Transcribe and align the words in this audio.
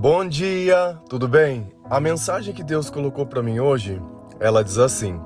Bom 0.00 0.24
dia, 0.28 0.96
tudo 1.08 1.26
bem? 1.26 1.72
A 1.90 1.98
mensagem 1.98 2.54
que 2.54 2.62
Deus 2.62 2.88
colocou 2.88 3.26
para 3.26 3.42
mim 3.42 3.58
hoje, 3.58 4.00
ela 4.38 4.62
diz 4.62 4.78
assim: 4.78 5.20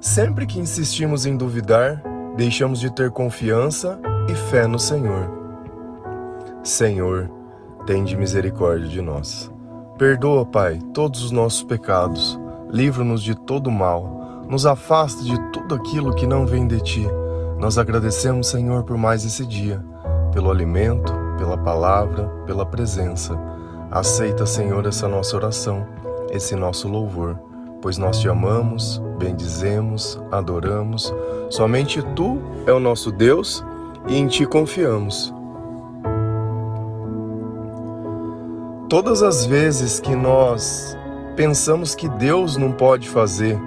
Sempre 0.00 0.44
que 0.44 0.58
insistimos 0.58 1.24
em 1.24 1.36
duvidar, 1.36 2.02
deixamos 2.36 2.80
de 2.80 2.92
ter 2.92 3.12
confiança 3.12 3.96
e 4.28 4.34
fé 4.34 4.66
no 4.66 4.76
Senhor. 4.76 5.30
Senhor, 6.64 7.30
tende 7.86 8.16
misericórdia 8.16 8.88
de 8.88 9.00
nós. 9.00 9.52
Perdoa, 9.96 10.44
Pai, 10.44 10.80
todos 10.92 11.22
os 11.22 11.30
nossos 11.30 11.62
pecados. 11.62 12.40
Livra-nos 12.68 13.22
de 13.22 13.36
todo 13.36 13.70
mal. 13.70 14.42
Nos 14.48 14.66
afasta 14.66 15.22
de 15.22 15.38
tudo 15.52 15.76
aquilo 15.76 16.12
que 16.12 16.26
não 16.26 16.44
vem 16.44 16.66
de 16.66 16.80
ti. 16.80 17.06
Nós 17.56 17.78
agradecemos, 17.78 18.48
Senhor, 18.48 18.82
por 18.82 18.96
mais 18.96 19.24
esse 19.24 19.46
dia, 19.46 19.80
pelo 20.32 20.50
alimento, 20.50 21.12
pela 21.38 21.56
palavra, 21.56 22.26
pela 22.44 22.66
presença. 22.66 23.38
Aceita, 23.98 24.46
Senhor, 24.46 24.86
essa 24.86 25.08
nossa 25.08 25.34
oração, 25.34 25.84
esse 26.30 26.54
nosso 26.54 26.86
louvor, 26.86 27.36
pois 27.82 27.98
nós 27.98 28.20
te 28.20 28.28
amamos, 28.28 29.02
bendizemos, 29.18 30.20
adoramos. 30.30 31.12
Somente 31.50 32.00
tu 32.14 32.40
é 32.64 32.72
o 32.72 32.78
nosso 32.78 33.10
Deus 33.10 33.64
e 34.06 34.16
em 34.16 34.28
ti 34.28 34.46
confiamos. 34.46 35.34
Todas 38.88 39.20
as 39.20 39.44
vezes 39.44 39.98
que 39.98 40.14
nós 40.14 40.96
pensamos 41.34 41.96
que 41.96 42.08
Deus 42.08 42.56
não 42.56 42.70
pode 42.70 43.08
fazer, 43.08 43.60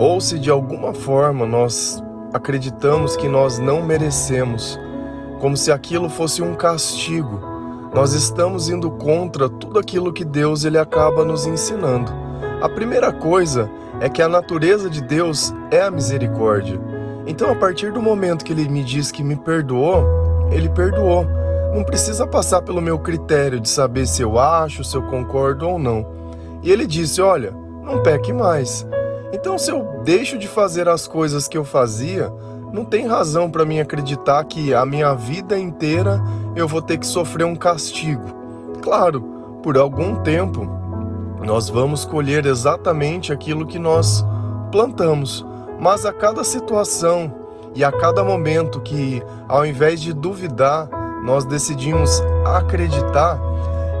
ou 0.00 0.20
se 0.20 0.36
de 0.36 0.50
alguma 0.50 0.92
forma 0.94 1.46
nós 1.46 2.02
acreditamos 2.34 3.16
que 3.16 3.28
nós 3.28 3.60
não 3.60 3.82
merecemos, 3.82 4.80
como 5.38 5.56
se 5.56 5.70
aquilo 5.70 6.08
fosse 6.08 6.42
um 6.42 6.56
castigo, 6.56 7.55
nós 7.94 8.12
estamos 8.12 8.68
indo 8.68 8.90
contra 8.90 9.48
tudo 9.48 9.78
aquilo 9.78 10.12
que 10.12 10.24
Deus 10.24 10.64
ele 10.64 10.78
acaba 10.78 11.24
nos 11.24 11.46
ensinando. 11.46 12.12
A 12.60 12.68
primeira 12.68 13.12
coisa 13.12 13.70
é 14.00 14.08
que 14.08 14.20
a 14.22 14.28
natureza 14.28 14.90
de 14.90 15.00
Deus 15.00 15.54
é 15.70 15.80
a 15.82 15.90
misericórdia. 15.90 16.80
Então, 17.26 17.50
a 17.50 17.54
partir 17.54 17.92
do 17.92 18.00
momento 18.00 18.44
que 18.44 18.52
ele 18.52 18.68
me 18.68 18.84
diz 18.84 19.10
que 19.10 19.24
me 19.24 19.36
perdoou, 19.36 20.04
ele 20.50 20.68
perdoou. 20.68 21.26
Não 21.74 21.84
precisa 21.84 22.26
passar 22.26 22.62
pelo 22.62 22.80
meu 22.80 22.98
critério 22.98 23.60
de 23.60 23.68
saber 23.68 24.06
se 24.06 24.22
eu 24.22 24.38
acho, 24.38 24.84
se 24.84 24.96
eu 24.96 25.02
concordo 25.02 25.68
ou 25.68 25.78
não. 25.78 26.06
E 26.62 26.70
ele 26.70 26.86
disse: 26.86 27.20
Olha, 27.20 27.52
não 27.82 28.02
peque 28.02 28.32
mais. 28.32 28.86
Então, 29.32 29.58
se 29.58 29.70
eu 29.70 30.00
deixo 30.04 30.38
de 30.38 30.46
fazer 30.46 30.88
as 30.88 31.06
coisas 31.06 31.48
que 31.48 31.58
eu 31.58 31.64
fazia, 31.64 32.32
não 32.72 32.84
tem 32.84 33.06
razão 33.06 33.50
para 33.50 33.64
mim 33.64 33.80
acreditar 33.80 34.44
que 34.44 34.74
a 34.74 34.84
minha 34.84 35.14
vida 35.14 35.58
inteira 35.58 36.22
eu 36.54 36.66
vou 36.66 36.82
ter 36.82 36.98
que 36.98 37.06
sofrer 37.06 37.44
um 37.44 37.56
castigo. 37.56 38.24
Claro, 38.82 39.20
por 39.62 39.76
algum 39.76 40.16
tempo 40.16 40.68
nós 41.44 41.68
vamos 41.68 42.04
colher 42.04 42.44
exatamente 42.46 43.32
aquilo 43.32 43.66
que 43.66 43.78
nós 43.78 44.24
plantamos, 44.72 45.46
mas 45.78 46.04
a 46.04 46.12
cada 46.12 46.42
situação 46.42 47.32
e 47.74 47.84
a 47.84 47.92
cada 47.92 48.24
momento 48.24 48.80
que, 48.80 49.22
ao 49.46 49.64
invés 49.64 50.00
de 50.00 50.12
duvidar, 50.12 50.88
nós 51.22 51.44
decidimos 51.44 52.22
acreditar 52.44 53.38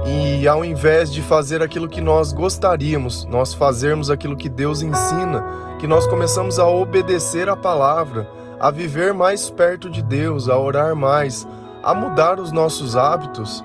e 0.06 0.46
ao 0.46 0.64
invés 0.64 1.12
de 1.12 1.20
fazer 1.20 1.62
aquilo 1.62 1.88
que 1.88 2.00
nós 2.00 2.32
gostaríamos, 2.32 3.24
nós 3.26 3.52
fazermos 3.52 4.10
aquilo 4.10 4.36
que 4.36 4.48
Deus 4.48 4.80
ensina, 4.80 5.44
que 5.78 5.86
nós 5.86 6.06
começamos 6.06 6.58
a 6.58 6.66
obedecer 6.66 7.48
a 7.48 7.56
palavra, 7.56 8.28
a 8.58 8.70
viver 8.70 9.12
mais 9.12 9.50
perto 9.50 9.90
de 9.90 10.02
Deus, 10.02 10.48
a 10.48 10.58
orar 10.58 10.94
mais, 10.94 11.46
a 11.82 11.94
mudar 11.94 12.40
os 12.40 12.52
nossos 12.52 12.96
hábitos, 12.96 13.64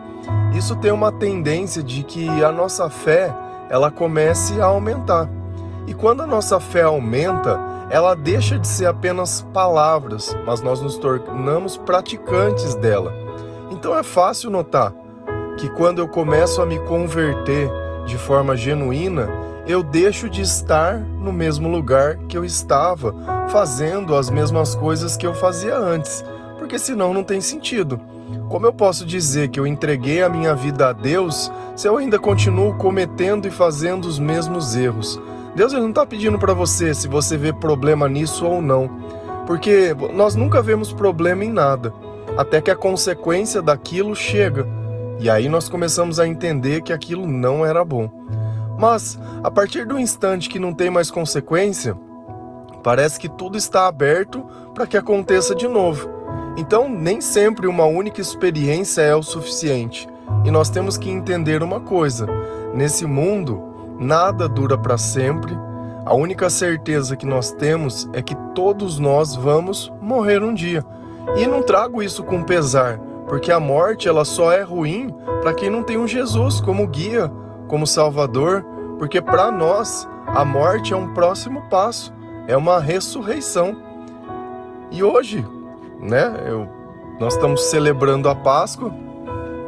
isso 0.53 0.75
tem 0.75 0.92
uma 0.92 1.11
tendência 1.11 1.81
de 1.81 2.03
que 2.03 2.28
a 2.44 2.52
nossa 2.52 2.89
fé 2.89 3.33
ela 3.70 3.89
comece 3.89 4.59
a 4.61 4.66
aumentar. 4.66 5.30
E 5.88 5.94
quando 5.94 6.21
a 6.21 6.27
nossa 6.27 6.60
fé 6.60 6.83
aumenta, 6.83 7.60
ela 7.89 8.15
deixa 8.15 8.60
de 8.60 8.67
ser 8.67 8.86
apenas 8.86 9.42
palavras, 9.54 10.36
mas 10.45 10.61
nós 10.61 10.82
nos 10.82 10.98
tornamos 10.98 11.77
praticantes 11.77 12.76
dela. 12.76 13.14
Então 13.71 13.98
é 13.98 14.04
fácil 14.04 14.49
notar 14.49 14.94
que 15.58 15.70
quando 15.70 15.99
eu 15.99 16.08
começo 16.08 16.61
a 16.61 16.65
me 16.65 16.80
converter 16.80 17.70
de 18.05 18.17
forma 18.17 18.55
genuína, 18.55 19.30
eu 19.67 19.83
deixo 19.83 20.30
de 20.30 20.42
estar 20.42 20.98
no 20.98 21.32
mesmo 21.32 21.70
lugar 21.70 22.17
que 22.27 22.38
eu 22.38 22.44
estava, 22.44 23.14
fazendo 23.49 24.16
as 24.16 24.30
mesmas 24.30 24.76
coisas 24.76 25.16
que 25.16 25.26
eu 25.26 25.33
fazia 25.33 25.77
antes, 25.77 26.23
porque 26.58 26.80
senão 26.80 27.14
não 27.14 27.23
tem 27.23 27.39
sentido. 27.42 28.00
Como 28.50 28.66
eu 28.66 28.73
posso 28.73 29.05
dizer 29.05 29.50
que 29.50 29.60
eu 29.60 29.67
entreguei 29.67 30.21
a 30.21 30.30
minha 30.30 30.55
vida 30.55 30.89
a 30.89 30.94
Deus 30.94 31.52
se 31.76 31.88
eu 31.88 31.98
ainda 31.98 32.17
continuo 32.17 32.76
cometendo 32.76 33.48
e 33.48 33.52
fazendo 33.52 34.05
os 34.05 34.20
mesmos 34.20 34.76
erros? 34.76 35.21
Deus 35.55 35.73
ele 35.73 35.82
não 35.82 35.89
está 35.89 36.05
pedindo 36.05 36.39
para 36.39 36.54
você 36.54 36.94
se 36.94 37.08
você 37.08 37.38
vê 37.38 37.52
problema 37.52 38.08
nisso 38.08 38.45
ou 38.45 38.61
não, 38.61 38.89
porque 39.45 39.95
nós 40.14 40.36
nunca 40.36 40.61
vemos 40.61 40.94
problema 40.94 41.44
em 41.44 41.52
nada, 41.52 41.94
até 42.38 42.61
que 42.61 42.71
a 42.71 42.76
consequência 42.76 43.61
daquilo 43.61 44.16
chega. 44.16 44.66
E 45.20 45.30
aí 45.30 45.48
nós 45.50 45.70
começamos 45.70 46.20
a 46.20 46.27
entender 46.27 46.82
que 46.82 46.94
aquilo 46.94 47.27
não 47.27 47.66
era 47.66 47.83
bom. 47.83 48.10
Mas, 48.81 49.19
a 49.43 49.52
partir 49.52 49.86
do 49.86 49.99
instante 49.99 50.49
que 50.49 50.58
não 50.58 50.73
tem 50.73 50.89
mais 50.89 51.11
consequência, 51.11 51.95
parece 52.81 53.19
que 53.19 53.30
tudo 53.30 53.55
está 53.55 53.86
aberto 53.86 54.43
para 54.73 54.87
que 54.87 54.97
aconteça 54.97 55.53
de 55.53 55.67
novo. 55.67 56.09
Então, 56.58 56.89
nem 56.89 57.21
sempre 57.21 57.67
uma 57.67 57.86
única 57.86 58.20
experiência 58.20 59.03
é 59.03 59.15
o 59.15 59.21
suficiente. 59.21 60.09
E 60.43 60.49
nós 60.49 60.71
temos 60.71 60.97
que 60.97 61.11
entender 61.11 61.61
uma 61.61 61.80
coisa: 61.80 62.25
nesse 62.73 63.05
mundo, 63.05 63.61
nada 63.99 64.49
dura 64.49 64.75
para 64.75 64.97
sempre. 64.97 65.55
A 66.03 66.15
única 66.15 66.49
certeza 66.49 67.15
que 67.15 67.27
nós 67.27 67.52
temos 67.52 68.09
é 68.14 68.21
que 68.23 68.36
todos 68.55 68.97
nós 68.97 69.36
vamos 69.36 69.93
morrer 70.02 70.41
um 70.41 70.55
dia. 70.55 70.83
E 71.37 71.45
não 71.45 71.61
trago 71.61 72.02
isso 72.02 72.23
com 72.23 72.41
pesar, 72.41 72.97
porque 73.27 73.52
a 73.52 73.59
morte 73.59 74.08
ela 74.08 74.25
só 74.25 74.52
é 74.52 74.64
ruim 74.64 75.15
para 75.43 75.53
quem 75.53 75.70
não 75.70 75.83
tem 75.83 75.99
um 75.99 76.08
Jesus 76.08 76.59
como 76.59 76.87
guia, 76.87 77.31
como 77.67 77.87
Salvador, 77.87 78.65
porque 79.02 79.20
para 79.20 79.52
nós 79.52 80.08
a 80.28 80.45
morte 80.45 80.94
é 80.94 80.95
um 80.95 81.12
próximo 81.12 81.64
passo, 81.72 82.14
é 82.48 82.56
uma 82.56 82.80
ressurreição. 82.80 83.76
E 84.92 85.02
hoje, 85.02 85.44
né, 86.00 86.32
eu, 86.45 86.70
nós 87.20 87.34
estamos 87.34 87.64
celebrando 87.64 88.30
a 88.30 88.36
Páscoa 88.36 88.94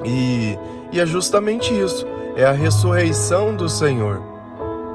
e, 0.06 0.56
e 0.92 1.00
é 1.00 1.06
justamente 1.08 1.74
isso, 1.74 2.06
é 2.36 2.46
a 2.46 2.52
ressurreição 2.52 3.56
do 3.56 3.68
Senhor. 3.68 4.22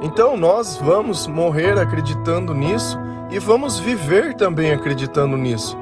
Então 0.02 0.36
nós 0.36 0.76
vamos 0.76 1.26
morrer 1.26 1.76
acreditando 1.76 2.54
nisso 2.54 2.96
e 3.32 3.40
vamos 3.40 3.80
viver 3.80 4.34
também 4.34 4.70
acreditando 4.70 5.36
nisso, 5.36 5.76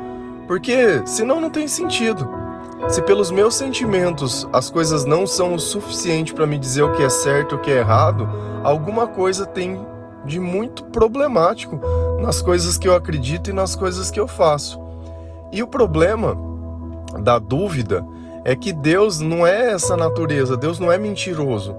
porque 0.46 1.02
senão 1.04 1.42
não 1.42 1.50
tem 1.50 1.68
sentido. 1.68 2.26
Se 2.88 3.02
pelos 3.02 3.30
meus 3.30 3.54
sentimentos 3.54 4.48
as 4.52 4.70
coisas 4.70 5.04
não 5.04 5.26
são 5.26 5.54
o 5.54 5.58
suficiente 5.58 6.32
para 6.32 6.46
me 6.46 6.58
dizer 6.58 6.82
o 6.82 6.92
que 6.92 7.02
é 7.02 7.08
certo 7.08 7.54
e 7.54 7.58
o 7.58 7.60
que 7.60 7.70
é 7.70 7.78
errado, 7.78 8.28
alguma 8.62 9.06
coisa 9.06 9.44
tem 9.44 9.84
de 10.24 10.38
muito 10.38 10.84
problemático 10.84 11.80
nas 12.20 12.40
coisas 12.42 12.78
que 12.78 12.86
eu 12.86 12.94
acredito 12.94 13.50
e 13.50 13.52
nas 13.52 13.74
coisas 13.74 14.10
que 14.10 14.20
eu 14.20 14.28
faço. 14.28 14.80
E 15.52 15.62
o 15.62 15.66
problema 15.66 16.36
da 17.20 17.38
dúvida 17.38 18.04
é 18.44 18.54
que 18.54 18.72
Deus 18.72 19.20
não 19.20 19.46
é 19.46 19.72
essa 19.72 19.96
natureza, 19.96 20.56
Deus 20.56 20.78
não 20.78 20.90
é 20.90 20.98
mentiroso. 20.98 21.74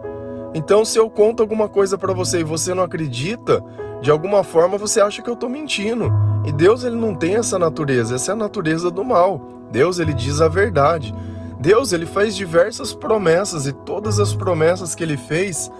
Então, 0.53 0.83
se 0.83 0.97
eu 0.97 1.09
conto 1.09 1.41
alguma 1.41 1.69
coisa 1.69 1.97
para 1.97 2.13
você 2.13 2.39
e 2.39 2.43
você 2.43 2.73
não 2.73 2.83
acredita, 2.83 3.63
de 4.01 4.11
alguma 4.11 4.43
forma 4.43 4.77
você 4.77 5.01
acha 5.01 5.21
que 5.21 5.29
eu 5.29 5.33
estou 5.33 5.49
mentindo. 5.49 6.11
E 6.45 6.51
Deus 6.51 6.83
ele 6.83 6.95
não 6.95 7.13
tem 7.13 7.35
essa 7.35 7.59
natureza, 7.59 8.15
essa 8.15 8.31
é 8.31 8.33
a 8.33 8.37
natureza 8.37 8.89
do 8.89 9.03
mal. 9.03 9.41
Deus 9.71 9.99
ele 9.99 10.13
diz 10.13 10.41
a 10.41 10.47
verdade. 10.47 11.13
Deus 11.59 11.91
ele 11.91 12.05
faz 12.05 12.35
diversas 12.35 12.93
promessas 12.93 13.65
e 13.65 13.73
todas 13.73 14.19
as 14.19 14.33
promessas 14.33 14.93
que 14.93 15.03
ele 15.03 15.17
fez, 15.17 15.71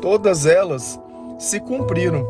todas 0.00 0.46
elas 0.46 1.00
se 1.38 1.58
cumpriram. 1.58 2.24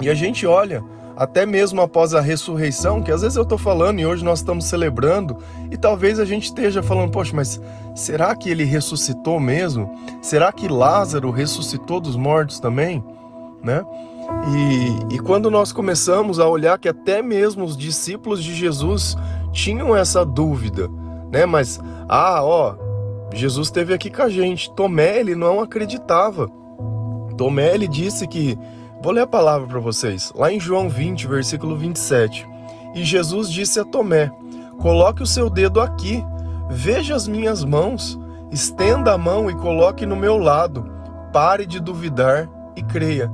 E 0.00 0.08
a 0.08 0.14
gente 0.14 0.46
olha 0.46 0.82
até 1.16 1.44
mesmo 1.44 1.80
após 1.80 2.14
a 2.14 2.20
ressurreição, 2.20 3.02
que 3.02 3.12
às 3.12 3.22
vezes 3.22 3.36
eu 3.36 3.42
estou 3.42 3.58
falando 3.58 4.00
e 4.00 4.06
hoje 4.06 4.24
nós 4.24 4.38
estamos 4.38 4.64
celebrando, 4.64 5.36
e 5.70 5.76
talvez 5.76 6.18
a 6.18 6.24
gente 6.24 6.44
esteja 6.44 6.82
falando, 6.82 7.10
poxa, 7.10 7.32
mas 7.34 7.60
será 7.94 8.34
que 8.34 8.50
ele 8.50 8.64
ressuscitou 8.64 9.38
mesmo? 9.38 9.94
Será 10.22 10.50
que 10.50 10.68
Lázaro 10.68 11.30
ressuscitou 11.30 12.00
dos 12.00 12.16
mortos 12.16 12.58
também? 12.58 13.04
Né? 13.62 13.84
E, 14.54 15.14
e 15.14 15.18
quando 15.18 15.50
nós 15.50 15.72
começamos 15.72 16.38
a 16.38 16.48
olhar 16.48 16.78
que 16.78 16.88
até 16.88 17.22
mesmo 17.22 17.64
os 17.64 17.76
discípulos 17.76 18.42
de 18.42 18.54
Jesus 18.54 19.16
tinham 19.52 19.94
essa 19.94 20.24
dúvida, 20.24 20.88
né? 21.30 21.46
Mas, 21.46 21.80
ah, 22.08 22.42
ó, 22.42 22.74
Jesus 23.32 23.68
esteve 23.68 23.94
aqui 23.94 24.10
com 24.10 24.22
a 24.22 24.28
gente. 24.28 24.72
Tomé, 24.74 25.18
ele 25.18 25.34
não 25.34 25.60
acreditava. 25.60 26.48
Tomé, 27.36 27.74
ele 27.74 27.88
disse 27.88 28.26
que. 28.26 28.58
Vou 29.02 29.12
ler 29.12 29.22
a 29.22 29.26
palavra 29.26 29.66
para 29.66 29.80
vocês. 29.80 30.32
Lá 30.36 30.52
em 30.52 30.60
João 30.60 30.88
20, 30.88 31.26
versículo 31.26 31.76
27. 31.76 32.46
E 32.94 33.02
Jesus 33.02 33.50
disse 33.50 33.80
a 33.80 33.84
Tomé: 33.84 34.30
Coloque 34.80 35.22
o 35.22 35.26
seu 35.26 35.48
dedo 35.48 35.80
aqui, 35.80 36.24
veja 36.70 37.14
as 37.14 37.26
minhas 37.26 37.64
mãos, 37.64 38.18
estenda 38.50 39.12
a 39.12 39.18
mão 39.18 39.50
e 39.50 39.54
coloque 39.54 40.06
no 40.06 40.14
meu 40.14 40.36
lado. 40.36 40.84
Pare 41.32 41.66
de 41.66 41.80
duvidar 41.80 42.48
e 42.76 42.82
creia. 42.82 43.30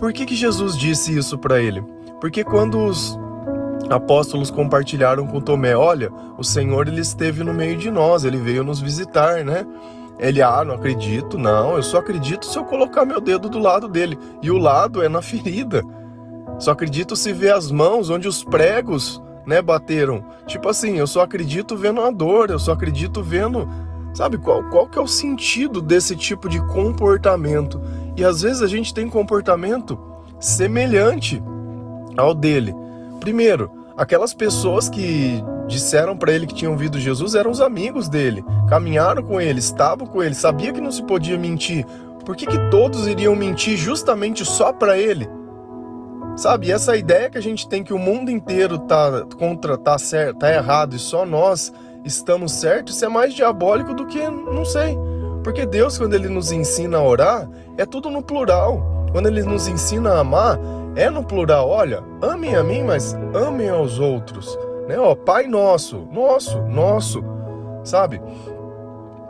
Por 0.00 0.14
que, 0.14 0.24
que 0.24 0.34
Jesus 0.34 0.78
disse 0.78 1.14
isso 1.14 1.36
para 1.36 1.60
ele? 1.60 1.84
Porque 2.22 2.42
quando 2.42 2.82
os 2.82 3.18
apóstolos 3.90 4.50
compartilharam 4.50 5.26
com 5.26 5.42
Tomé, 5.42 5.76
olha, 5.76 6.10
o 6.38 6.42
Senhor 6.42 6.88
ele 6.88 7.02
esteve 7.02 7.44
no 7.44 7.52
meio 7.52 7.76
de 7.76 7.90
nós, 7.90 8.24
ele 8.24 8.38
veio 8.38 8.64
nos 8.64 8.80
visitar, 8.80 9.44
né? 9.44 9.66
Ele, 10.18 10.40
ah, 10.40 10.64
não 10.64 10.74
acredito, 10.74 11.36
não, 11.36 11.76
eu 11.76 11.82
só 11.82 11.98
acredito 11.98 12.46
se 12.46 12.58
eu 12.58 12.64
colocar 12.64 13.04
meu 13.04 13.20
dedo 13.20 13.48
do 13.50 13.58
lado 13.58 13.88
dele. 13.88 14.18
E 14.42 14.50
o 14.50 14.56
lado 14.56 15.02
é 15.02 15.08
na 15.08 15.20
ferida. 15.20 15.82
Só 16.58 16.70
acredito 16.70 17.14
se 17.14 17.32
ver 17.32 17.52
as 17.52 17.70
mãos 17.70 18.08
onde 18.08 18.26
os 18.26 18.42
pregos, 18.42 19.22
né, 19.46 19.60
bateram. 19.60 20.24
Tipo 20.46 20.70
assim, 20.70 20.96
eu 20.96 21.06
só 21.06 21.20
acredito 21.22 21.76
vendo 21.76 22.00
a 22.00 22.10
dor, 22.10 22.48
eu 22.48 22.58
só 22.58 22.72
acredito 22.72 23.22
vendo, 23.22 23.68
sabe, 24.14 24.38
qual, 24.38 24.64
qual 24.64 24.86
que 24.86 24.98
é 24.98 25.02
o 25.02 25.06
sentido 25.06 25.82
desse 25.82 26.16
tipo 26.16 26.48
de 26.48 26.58
comportamento? 26.66 27.80
E 28.16 28.24
às 28.24 28.42
vezes 28.42 28.62
a 28.62 28.66
gente 28.66 28.92
tem 28.92 29.08
comportamento 29.08 29.98
semelhante 30.38 31.42
ao 32.16 32.34
dele. 32.34 32.74
Primeiro, 33.20 33.70
aquelas 33.96 34.32
pessoas 34.32 34.88
que 34.88 35.42
disseram 35.68 36.16
para 36.16 36.32
ele 36.32 36.46
que 36.46 36.54
tinham 36.54 36.72
ouvido 36.72 36.98
Jesus 36.98 37.34
eram 37.34 37.50
os 37.50 37.60
amigos 37.60 38.08
dele, 38.08 38.44
caminharam 38.68 39.22
com 39.22 39.40
ele, 39.40 39.60
estavam 39.60 40.06
com 40.06 40.22
ele, 40.22 40.34
sabia 40.34 40.72
que 40.72 40.80
não 40.80 40.90
se 40.90 41.02
podia 41.02 41.38
mentir. 41.38 41.86
Por 42.24 42.34
que, 42.34 42.46
que 42.46 42.70
todos 42.70 43.06
iriam 43.06 43.36
mentir 43.36 43.76
justamente 43.76 44.44
só 44.44 44.72
para 44.72 44.98
ele? 44.98 45.28
Sabe, 46.36 46.70
essa 46.70 46.96
ideia 46.96 47.28
que 47.28 47.38
a 47.38 47.42
gente 47.42 47.68
tem 47.68 47.84
que 47.84 47.92
o 47.92 47.98
mundo 47.98 48.30
inteiro 48.30 48.78
tá 48.78 49.26
contra 49.38 49.76
tá 49.76 49.98
certo, 49.98 50.38
tá 50.38 50.52
errado 50.52 50.96
e 50.96 50.98
só 50.98 51.26
nós 51.26 51.72
estamos 52.04 52.52
certos, 52.52 52.94
isso 52.94 53.04
é 53.04 53.08
mais 53.08 53.34
diabólico 53.34 53.94
do 53.94 54.06
que, 54.06 54.22
não 54.28 54.64
sei. 54.64 54.96
Porque 55.42 55.64
Deus 55.64 55.98
quando 55.98 56.14
ele 56.14 56.28
nos 56.28 56.52
ensina 56.52 56.98
a 56.98 57.02
orar, 57.02 57.48
é 57.76 57.86
tudo 57.86 58.10
no 58.10 58.22
plural. 58.22 59.06
Quando 59.12 59.26
ele 59.26 59.42
nos 59.42 59.66
ensina 59.66 60.12
a 60.12 60.20
amar, 60.20 60.58
é 60.94 61.08
no 61.08 61.24
plural, 61.24 61.68
olha, 61.68 62.02
amem 62.20 62.54
a 62.54 62.62
mim, 62.62 62.82
mas 62.82 63.16
amem 63.34 63.68
aos 63.68 63.98
outros, 63.98 64.58
né? 64.88 64.98
Ó, 64.98 65.14
Pai 65.14 65.46
nosso, 65.46 66.06
nosso, 66.12 66.60
nosso, 66.62 67.22
sabe? 67.84 68.20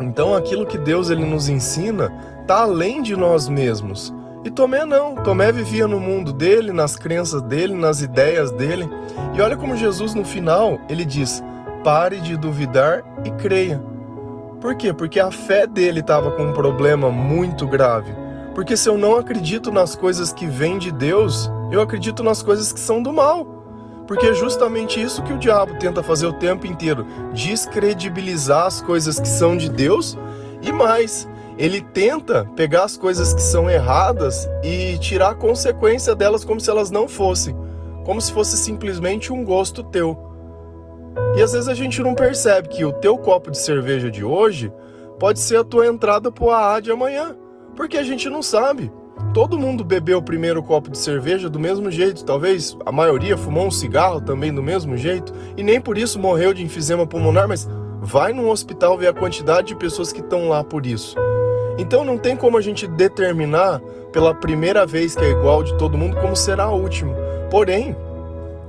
Então 0.00 0.34
aquilo 0.34 0.66
que 0.66 0.78
Deus 0.78 1.10
ele 1.10 1.24
nos 1.24 1.48
ensina 1.48 2.10
tá 2.46 2.62
além 2.62 3.02
de 3.02 3.14
nós 3.16 3.48
mesmos. 3.48 4.12
E 4.42 4.50
Tomé 4.50 4.86
não, 4.86 5.16
Tomé 5.16 5.52
vivia 5.52 5.86
no 5.86 6.00
mundo 6.00 6.32
dele, 6.32 6.72
nas 6.72 6.96
crenças 6.96 7.42
dele, 7.42 7.74
nas 7.74 8.00
ideias 8.00 8.50
dele. 8.50 8.88
E 9.34 9.40
olha 9.42 9.56
como 9.56 9.76
Jesus 9.76 10.14
no 10.14 10.24
final, 10.24 10.78
ele 10.88 11.04
diz: 11.04 11.42
"Pare 11.84 12.20
de 12.20 12.36
duvidar 12.36 13.04
e 13.22 13.30
creia". 13.32 13.82
Por 14.60 14.74
quê? 14.74 14.92
Porque 14.92 15.18
a 15.18 15.30
fé 15.30 15.66
dele 15.66 16.00
estava 16.00 16.30
com 16.32 16.42
um 16.42 16.52
problema 16.52 17.10
muito 17.10 17.66
grave. 17.66 18.12
Porque 18.54 18.76
se 18.76 18.88
eu 18.88 18.98
não 18.98 19.16
acredito 19.16 19.72
nas 19.72 19.96
coisas 19.96 20.32
que 20.32 20.46
vêm 20.46 20.76
de 20.76 20.92
Deus, 20.92 21.50
eu 21.72 21.80
acredito 21.80 22.22
nas 22.22 22.42
coisas 22.42 22.70
que 22.70 22.78
são 22.78 23.02
do 23.02 23.12
mal. 23.12 23.46
Porque 24.06 24.26
é 24.26 24.34
justamente 24.34 25.00
isso 25.00 25.22
que 25.22 25.32
o 25.32 25.38
diabo 25.38 25.78
tenta 25.78 26.02
fazer 26.02 26.26
o 26.26 26.32
tempo 26.34 26.66
inteiro: 26.66 27.06
descredibilizar 27.32 28.66
as 28.66 28.82
coisas 28.82 29.18
que 29.18 29.28
são 29.28 29.56
de 29.56 29.70
Deus 29.70 30.18
e 30.60 30.70
mais. 30.70 31.26
Ele 31.56 31.80
tenta 31.80 32.46
pegar 32.56 32.84
as 32.84 32.96
coisas 32.96 33.32
que 33.32 33.42
são 33.42 33.68
erradas 33.68 34.48
e 34.62 34.98
tirar 34.98 35.30
a 35.30 35.34
consequência 35.34 36.14
delas 36.14 36.44
como 36.44 36.60
se 36.60 36.70
elas 36.70 36.90
não 36.90 37.06
fossem, 37.06 37.56
como 38.04 38.20
se 38.20 38.32
fosse 38.32 38.56
simplesmente 38.56 39.32
um 39.32 39.44
gosto 39.44 39.82
teu. 39.82 40.29
E 41.36 41.42
às 41.42 41.52
vezes 41.52 41.68
a 41.68 41.74
gente 41.74 42.02
não 42.02 42.14
percebe 42.14 42.68
que 42.68 42.84
o 42.84 42.92
teu 42.92 43.16
copo 43.16 43.50
de 43.50 43.58
cerveja 43.58 44.10
de 44.10 44.24
hoje 44.24 44.72
pode 45.18 45.38
ser 45.38 45.58
a 45.58 45.64
tua 45.64 45.86
entrada 45.86 46.32
para 46.32 46.44
o 46.44 46.50
AA 46.50 46.80
de 46.80 46.90
amanhã. 46.90 47.36
Porque 47.76 47.96
a 47.96 48.02
gente 48.02 48.28
não 48.28 48.42
sabe. 48.42 48.90
Todo 49.32 49.58
mundo 49.58 49.84
bebeu 49.84 50.18
o 50.18 50.22
primeiro 50.22 50.62
copo 50.62 50.90
de 50.90 50.98
cerveja 50.98 51.48
do 51.48 51.60
mesmo 51.60 51.88
jeito, 51.90 52.24
talvez 52.24 52.76
a 52.84 52.90
maioria 52.90 53.36
fumou 53.36 53.66
um 53.66 53.70
cigarro 53.70 54.20
também 54.20 54.52
do 54.52 54.62
mesmo 54.62 54.96
jeito 54.96 55.32
e 55.56 55.62
nem 55.62 55.80
por 55.80 55.96
isso 55.96 56.18
morreu 56.18 56.52
de 56.52 56.64
enfisema 56.64 57.06
pulmonar, 57.06 57.46
mas 57.46 57.68
vai 58.00 58.32
num 58.32 58.48
hospital 58.50 58.98
ver 58.98 59.08
a 59.08 59.12
quantidade 59.12 59.68
de 59.68 59.76
pessoas 59.76 60.12
que 60.12 60.20
estão 60.20 60.48
lá 60.48 60.64
por 60.64 60.84
isso. 60.84 61.16
Então 61.78 62.02
não 62.04 62.18
tem 62.18 62.36
como 62.36 62.56
a 62.58 62.60
gente 62.60 62.88
determinar 62.88 63.80
pela 64.10 64.34
primeira 64.34 64.84
vez 64.84 65.14
que 65.14 65.24
é 65.24 65.30
igual 65.30 65.62
de 65.62 65.76
todo 65.78 65.96
mundo 65.96 66.16
como 66.16 66.34
será 66.34 66.64
a 66.64 66.72
última. 66.72 67.14
Porém, 67.50 67.94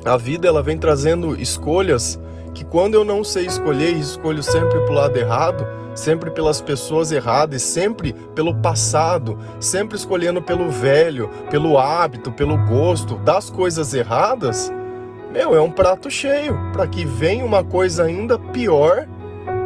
a 0.06 0.16
vida 0.16 0.48
ela 0.48 0.62
vem 0.62 0.78
trazendo 0.78 1.36
escolhas 1.42 2.20
que 2.54 2.66
quando 2.66 2.96
eu 2.96 3.06
não 3.06 3.24
sei 3.24 3.46
escolher 3.46 3.92
escolho 3.92 4.44
sempre 4.44 4.80
pro 4.82 4.94
lado 4.94 5.18
errado, 5.18 5.66
sempre 5.96 6.32
pelas 6.32 6.62
pessoas 6.62 7.12
erradas, 7.12 7.62
sempre 7.62 8.14
pelo 8.36 8.56
passado, 8.56 9.38
sempre 9.60 9.98
escolhendo 9.98 10.42
pelo 10.42 10.70
velho, 10.70 11.30
pelo 11.50 11.78
hábito, 11.78 12.32
pelo 12.32 12.58
gosto 12.58 13.16
das 13.18 13.50
coisas 13.50 13.94
erradas, 13.94 14.72
meu, 15.32 15.56
é 15.56 15.62
um 15.62 15.72
prato 15.72 16.10
cheio 16.10 16.58
para 16.74 16.86
que 16.88 17.06
venha 17.06 17.46
uma 17.46 17.64
coisa 17.64 18.04
ainda 18.04 18.38
pior 18.38 19.08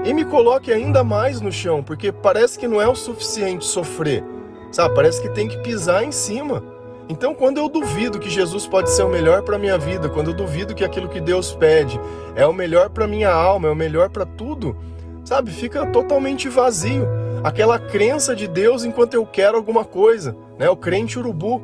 e 0.04 0.14
me 0.14 0.24
coloque 0.24 0.72
ainda 0.72 1.04
mais 1.04 1.42
no 1.42 1.52
chão, 1.52 1.82
porque 1.82 2.12
parece 2.12 2.60
que 2.60 2.68
não 2.68 2.80
é 2.80 2.88
o 2.88 2.94
suficiente 2.94 3.66
sofrer, 3.66 4.24
sabe? 4.72 4.94
Parece 4.94 5.20
que 5.20 5.30
tem 5.30 5.48
que 5.48 5.58
pisar 5.58 6.04
em 6.04 6.12
cima. 6.12 6.75
Então, 7.08 7.36
quando 7.36 7.58
eu 7.58 7.70
duvido 7.70 8.20
que 8.20 8.30
Jesus 8.30 8.66
pode 8.66 8.90
ser 8.90 9.04
o 9.04 9.10
melhor 9.10 9.44
para 9.44 9.60
minha 9.60 9.78
vida, 9.78 10.10
quando 10.10 10.32
eu 10.32 10.34
duvido 10.34 10.74
que 10.74 10.84
aquilo 10.84 11.08
que 11.08 11.22
Deus 11.22 11.54
pede 11.54 12.00
é 12.36 12.46
o 12.48 12.54
melhor 12.54 12.90
para 12.90 13.08
minha 13.08 13.32
alma, 13.32 13.68
é 13.68 13.72
o 13.72 13.76
melhor 13.76 14.10
para 14.10 14.26
tudo, 14.26 14.76
sabe? 15.24 15.52
Fica 15.52 15.86
totalmente 15.86 16.50
vazio. 16.50 17.08
Aquela 17.44 17.78
crença 17.78 18.36
de 18.36 18.48
Deus 18.48 18.84
enquanto 18.84 19.14
eu 19.14 19.26
quero 19.26 19.56
alguma 19.56 19.86
coisa, 19.86 20.36
né? 20.58 20.68
O 20.68 20.76
crente 20.76 21.20
urubu. 21.20 21.62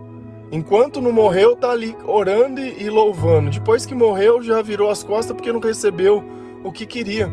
Enquanto 0.51 1.01
não 1.01 1.11
morreu, 1.11 1.55
tá 1.55 1.71
ali 1.71 1.95
orando 2.05 2.61
e 2.61 2.87
louvando. 2.89 3.49
Depois 3.49 3.85
que 3.85 3.95
morreu, 3.95 4.43
já 4.43 4.61
virou 4.61 4.91
as 4.91 5.01
costas 5.01 5.35
porque 5.35 5.51
não 5.51 5.59
recebeu 5.59 6.23
o 6.63 6.71
que 6.71 6.85
queria. 6.85 7.31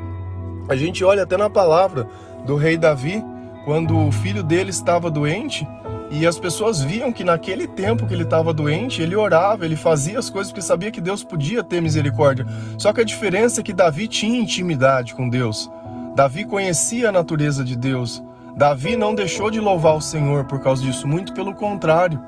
A 0.69 0.77
gente 0.77 1.05
olha 1.05 1.25
até 1.25 1.37
na 1.37 1.51
palavra 1.51 2.09
do 2.47 2.57
rei 2.57 2.79
Davi, 2.79 3.23
quando 3.65 3.99
o 3.99 4.13
filho 4.13 4.43
dele 4.43 4.71
estava 4.71 5.11
doente, 5.11 5.67
e 6.11 6.27
as 6.27 6.39
pessoas 6.39 6.83
viam 6.83 7.13
que 7.13 7.23
naquele 7.23 7.67
tempo 7.67 8.07
que 8.07 8.15
ele 8.15 8.23
estava 8.23 8.53
doente, 8.55 9.03
ele 9.03 9.15
orava, 9.15 9.65
ele 9.65 9.77
fazia 9.77 10.19
as 10.19 10.31
coisas 10.31 10.51
porque 10.51 10.63
sabia 10.63 10.91
que 10.91 11.01
Deus 11.01 11.23
podia 11.23 11.63
ter 11.63 11.83
misericórdia. 11.83 12.47
Só 12.79 12.93
que 12.93 13.03
a 13.03 13.05
diferença 13.05 13.61
é 13.61 13.65
que 13.65 13.75
Davi 13.75 14.09
tinha 14.09 14.41
intimidade 14.41 15.15
com 15.15 15.29
Deus. 15.29 15.71
Davi 16.17 16.45
conhecia 16.45 17.11
a 17.11 17.13
natureza 17.13 17.63
de 17.63 17.77
Deus. 17.77 18.23
Davi 18.57 18.97
não 18.97 19.15
deixou 19.15 19.51
de 19.51 19.61
louvar 19.61 19.97
o 19.97 20.01
Senhor 20.01 20.47
por 20.47 20.61
causa 20.61 20.83
disso, 20.83 21.07
muito 21.07 21.35
pelo 21.35 21.55
contrário. 21.55 22.21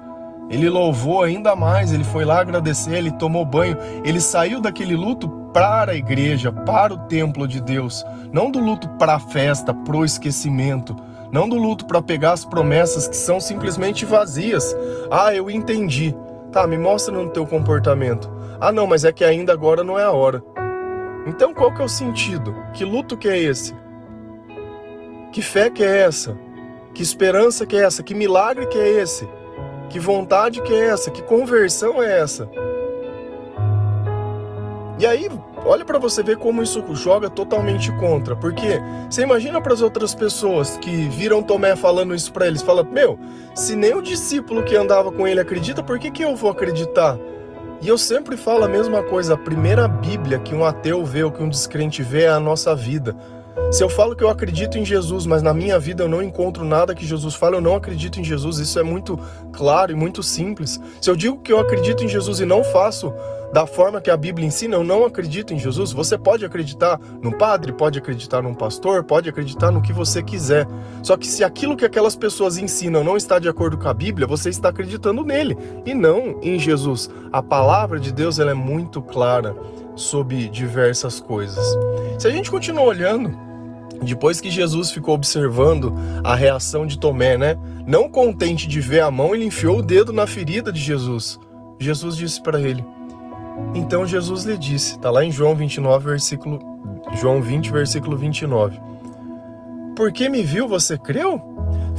Ele 0.50 0.68
louvou 0.68 1.22
ainda 1.22 1.56
mais, 1.56 1.92
ele 1.92 2.04
foi 2.04 2.24
lá 2.24 2.40
agradecer, 2.40 2.96
ele 2.96 3.12
tomou 3.12 3.44
banho, 3.44 3.78
ele 4.04 4.20
saiu 4.20 4.60
daquele 4.60 4.94
luto 4.94 5.28
para 5.52 5.92
a 5.92 5.96
igreja, 5.96 6.52
para 6.52 6.92
o 6.92 6.98
templo 6.98 7.48
de 7.48 7.60
Deus, 7.60 8.04
não 8.32 8.50
do 8.50 8.58
luto 8.58 8.88
para 8.90 9.14
a 9.14 9.20
festa, 9.20 9.72
para 9.72 9.96
o 9.96 10.04
esquecimento 10.04 10.94
não 11.32 11.48
do 11.48 11.56
luto 11.56 11.86
para 11.86 12.02
pegar 12.02 12.32
as 12.32 12.44
promessas 12.44 13.06
que 13.06 13.16
são 13.16 13.40
simplesmente 13.40 14.04
vazias. 14.04 14.76
Ah, 15.10 15.34
eu 15.34 15.50
entendi. 15.50 16.14
Tá, 16.50 16.66
me 16.66 16.76
mostra 16.76 17.14
no 17.14 17.30
teu 17.30 17.46
comportamento. 17.46 18.30
Ah, 18.60 18.72
não, 18.72 18.86
mas 18.86 19.04
é 19.04 19.12
que 19.12 19.24
ainda 19.24 19.52
agora 19.52 19.84
não 19.84 19.98
é 19.98 20.02
a 20.02 20.10
hora. 20.10 20.42
Então 21.26 21.54
qual 21.54 21.72
que 21.72 21.80
é 21.80 21.84
o 21.84 21.88
sentido? 21.88 22.54
Que 22.72 22.84
luto 22.84 23.16
que 23.16 23.28
é 23.28 23.38
esse? 23.38 23.74
Que 25.32 25.42
fé 25.42 25.70
que 25.70 25.84
é 25.84 25.98
essa? 25.98 26.36
Que 26.92 27.02
esperança 27.02 27.64
que 27.64 27.76
é 27.76 27.84
essa? 27.84 28.02
Que 28.02 28.14
milagre 28.14 28.66
que 28.66 28.78
é 28.78 28.88
esse? 28.88 29.28
Que 29.88 29.98
vontade 29.98 30.60
que 30.62 30.72
é 30.72 30.86
essa? 30.88 31.10
Que 31.10 31.22
conversão 31.22 32.02
é 32.02 32.20
essa? 32.20 32.48
E 34.98 35.06
aí 35.06 35.28
Olha 35.64 35.84
para 35.84 35.98
você 35.98 36.22
ver 36.22 36.38
como 36.38 36.62
isso 36.62 36.82
joga 36.94 37.28
totalmente 37.28 37.92
contra, 37.92 38.34
porque 38.34 38.80
você 39.08 39.22
imagina 39.22 39.60
para 39.60 39.74
as 39.74 39.82
outras 39.82 40.14
pessoas 40.14 40.78
que 40.78 41.08
viram 41.08 41.42
Tomé 41.42 41.76
falando 41.76 42.14
isso 42.14 42.32
para 42.32 42.46
eles, 42.46 42.62
fala: 42.62 42.82
"Meu, 42.82 43.18
se 43.54 43.76
nem 43.76 43.94
o 43.94 44.02
discípulo 44.02 44.62
que 44.62 44.74
andava 44.74 45.12
com 45.12 45.28
ele 45.28 45.40
acredita, 45.40 45.82
por 45.82 45.98
que 45.98 46.10
que 46.10 46.24
eu 46.24 46.34
vou 46.34 46.50
acreditar?" 46.50 47.18
E 47.82 47.88
eu 47.88 47.96
sempre 47.96 48.36
falo 48.36 48.64
a 48.64 48.68
mesma 48.68 49.02
coisa, 49.02 49.34
a 49.34 49.38
primeira 49.38 49.88
Bíblia 49.88 50.38
que 50.38 50.54
um 50.54 50.64
ateu 50.64 51.04
vê 51.04 51.22
ou 51.22 51.32
que 51.32 51.42
um 51.42 51.48
descrente 51.48 52.02
vê 52.02 52.24
é 52.24 52.28
a 52.28 52.40
nossa 52.40 52.74
vida. 52.74 53.16
Se 53.70 53.84
eu 53.84 53.88
falo 53.88 54.16
que 54.16 54.24
eu 54.24 54.28
acredito 54.28 54.78
em 54.78 54.84
Jesus, 54.84 55.26
mas 55.26 55.42
na 55.42 55.54
minha 55.54 55.78
vida 55.78 56.02
eu 56.02 56.08
não 56.08 56.22
encontro 56.22 56.64
nada 56.64 56.94
que 56.94 57.06
Jesus 57.06 57.34
fala, 57.34 57.56
eu 57.56 57.60
não 57.60 57.76
acredito 57.76 58.20
em 58.20 58.24
Jesus. 58.24 58.58
Isso 58.58 58.78
é 58.78 58.82
muito 58.82 59.18
claro 59.52 59.92
e 59.92 59.94
muito 59.94 60.22
simples. 60.22 60.80
Se 61.00 61.08
eu 61.08 61.16
digo 61.16 61.38
que 61.38 61.52
eu 61.52 61.60
acredito 61.60 62.04
em 62.04 62.08
Jesus 62.08 62.40
e 62.40 62.44
não 62.44 62.64
faço 62.64 63.12
da 63.52 63.66
forma 63.66 64.00
que 64.00 64.10
a 64.10 64.16
Bíblia 64.16 64.46
ensina, 64.46 64.76
eu 64.76 64.84
não 64.84 65.04
acredito 65.04 65.52
em 65.52 65.58
Jesus. 65.58 65.92
Você 65.92 66.16
pode 66.16 66.44
acreditar 66.44 67.00
no 67.22 67.36
padre, 67.36 67.72
pode 67.72 67.98
acreditar 67.98 68.42
num 68.42 68.54
pastor, 68.54 69.02
pode 69.02 69.28
acreditar 69.28 69.70
no 69.70 69.82
que 69.82 69.92
você 69.92 70.22
quiser. 70.22 70.66
Só 71.02 71.16
que 71.16 71.26
se 71.26 71.42
aquilo 71.42 71.76
que 71.76 71.84
aquelas 71.84 72.14
pessoas 72.14 72.56
ensinam 72.56 73.02
não 73.02 73.16
está 73.16 73.38
de 73.38 73.48
acordo 73.48 73.76
com 73.76 73.88
a 73.88 73.94
Bíblia, 73.94 74.26
você 74.26 74.48
está 74.48 74.68
acreditando 74.68 75.24
nele 75.24 75.56
e 75.84 75.94
não 75.94 76.38
em 76.42 76.58
Jesus. 76.58 77.10
A 77.32 77.42
palavra 77.42 77.98
de 77.98 78.12
Deus 78.12 78.38
ela 78.38 78.52
é 78.52 78.54
muito 78.54 79.02
clara 79.02 79.56
sobre 80.00 80.48
diversas 80.48 81.20
coisas. 81.20 81.64
Se 82.18 82.26
a 82.26 82.30
gente 82.30 82.50
continuar 82.50 82.84
olhando 82.84 83.50
Depois 84.02 84.40
que 84.40 84.50
Jesus 84.50 84.90
ficou 84.90 85.14
observando 85.14 85.92
a 86.24 86.34
reação 86.34 86.86
de 86.86 86.98
Tomé, 86.98 87.36
né? 87.36 87.56
Não 87.86 88.08
contente 88.08 88.66
de 88.66 88.80
ver 88.80 89.00
a 89.00 89.10
mão, 89.10 89.34
ele 89.34 89.44
enfiou 89.44 89.78
o 89.78 89.82
dedo 89.82 90.12
na 90.12 90.26
ferida 90.26 90.72
de 90.72 90.80
Jesus. 90.80 91.38
Jesus 91.78 92.16
disse 92.16 92.42
para 92.42 92.60
ele. 92.60 92.84
Então 93.74 94.06
Jesus 94.06 94.44
lhe 94.44 94.56
disse, 94.56 94.98
tá 94.98 95.10
lá 95.10 95.22
em 95.22 95.30
João 95.30 95.54
29, 95.54 96.08
versículo 96.08 96.58
João 97.20 97.42
20, 97.42 97.70
versículo 97.70 98.16
29. 98.16 98.80
Porque 99.94 100.28
me 100.30 100.42
viu, 100.42 100.66
você 100.66 100.96
creu? 100.96 101.40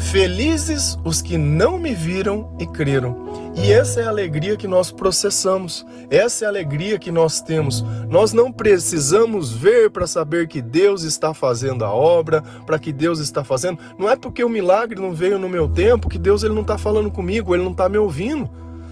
Felizes 0.10 0.98
os 1.06 1.22
que 1.22 1.38
não 1.38 1.78
me 1.78 1.94
viram 1.94 2.54
e 2.60 2.66
creram. 2.66 3.52
E 3.56 3.72
essa 3.72 4.02
é 4.02 4.06
a 4.06 4.10
alegria 4.10 4.58
que 4.58 4.68
nós 4.68 4.92
processamos, 4.92 5.86
essa 6.10 6.44
é 6.44 6.48
a 6.48 6.50
alegria 6.50 7.00
que 7.00 7.12
nós 7.12 7.40
temos. 7.40 7.82
Nós 8.10 8.34
não 8.34 8.52
precisamos 8.52 9.54
ver 9.54 9.90
para 9.90 10.08
saber 10.08 10.48
que 10.48 10.62
Deus 10.62 11.04
está 11.04 11.34
fazendo 11.34 11.86
a 11.86 11.94
obra, 11.94 12.42
para 12.66 12.80
que 12.80 12.92
Deus 12.92 13.20
está 13.20 13.44
fazendo. 13.44 13.80
Não 13.98 14.10
é 14.10 14.18
porque 14.18 14.44
o 14.44 14.50
milagre 14.50 15.00
não 15.00 15.14
veio 15.14 15.40
no 15.40 15.48
meu 15.48 15.70
tempo 15.70 16.10
que 16.10 16.18
Deus 16.18 16.44
ele 16.44 16.56
não 16.56 16.64
está 16.64 16.78
falando 16.78 17.10
comigo, 17.10 17.56
ele 17.56 17.64
não 17.64 17.72
está 17.72 17.88
me 17.88 17.98
ouvindo. 17.98 18.50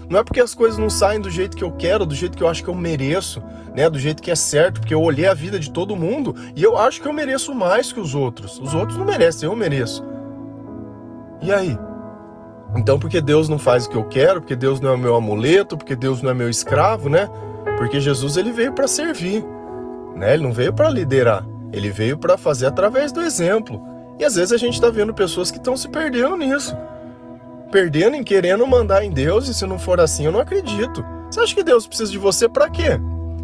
Não 0.08 0.18
é 0.18 0.24
porque 0.24 0.40
as 0.40 0.54
coisas 0.54 0.78
não 0.78 0.88
saem 0.88 1.20
do 1.20 1.30
jeito 1.30 1.56
que 1.56 1.64
eu 1.64 1.72
quero, 1.72 2.06
do 2.06 2.14
jeito 2.14 2.36
que 2.36 2.42
eu 2.42 2.48
acho 2.48 2.64
que 2.64 2.70
eu 2.70 2.74
mereço, 2.74 3.42
né? 3.76 3.90
Do 3.90 3.98
jeito 3.98 4.22
que 4.22 4.30
é 4.30 4.34
certo, 4.34 4.80
porque 4.80 4.94
eu 4.94 5.02
olhei 5.02 5.26
a 5.26 5.34
vida 5.34 5.58
de 5.58 5.70
todo 5.70 5.94
mundo 5.94 6.34
e 6.56 6.62
eu 6.62 6.78
acho 6.78 7.00
que 7.00 7.06
eu 7.06 7.12
mereço 7.12 7.54
mais 7.54 7.92
que 7.92 8.00
os 8.00 8.14
outros. 8.14 8.58
Os 8.58 8.74
outros 8.74 8.96
não 8.96 9.04
merecem, 9.04 9.48
eu 9.48 9.54
mereço. 9.54 10.09
E 11.42 11.52
aí? 11.52 11.78
Então, 12.76 12.98
porque 12.98 13.20
Deus 13.20 13.48
não 13.48 13.58
faz 13.58 13.86
o 13.86 13.90
que 13.90 13.96
eu 13.96 14.04
quero, 14.04 14.40
porque 14.40 14.54
Deus 14.54 14.80
não 14.80 14.92
é 14.92 14.96
meu 14.96 15.16
amuleto, 15.16 15.76
porque 15.76 15.96
Deus 15.96 16.22
não 16.22 16.30
é 16.30 16.34
meu 16.34 16.48
escravo, 16.48 17.08
né? 17.08 17.28
Porque 17.78 18.00
Jesus 18.00 18.36
ele 18.36 18.52
veio 18.52 18.72
para 18.72 18.86
servir, 18.86 19.44
né? 20.14 20.34
Ele 20.34 20.42
não 20.42 20.52
veio 20.52 20.72
para 20.72 20.88
liderar, 20.88 21.44
ele 21.72 21.90
veio 21.90 22.16
para 22.16 22.38
fazer 22.38 22.66
através 22.66 23.10
do 23.10 23.22
exemplo. 23.22 23.82
E 24.18 24.24
às 24.24 24.34
vezes 24.34 24.52
a 24.52 24.56
gente 24.56 24.74
está 24.74 24.90
vendo 24.90 25.14
pessoas 25.14 25.50
que 25.50 25.56
estão 25.56 25.76
se 25.76 25.88
perdendo 25.88 26.36
nisso, 26.36 26.76
perdendo 27.72 28.16
em 28.16 28.22
querendo 28.22 28.66
mandar 28.66 29.04
em 29.04 29.10
Deus 29.10 29.48
e 29.48 29.54
se 29.54 29.66
não 29.66 29.78
for 29.78 30.00
assim 30.00 30.26
eu 30.26 30.32
não 30.32 30.40
acredito. 30.40 31.04
Você 31.30 31.40
acha 31.40 31.54
que 31.54 31.64
Deus 31.64 31.86
precisa 31.86 32.10
de 32.10 32.18
você 32.18 32.48
para 32.48 32.68
quê? 32.68 33.00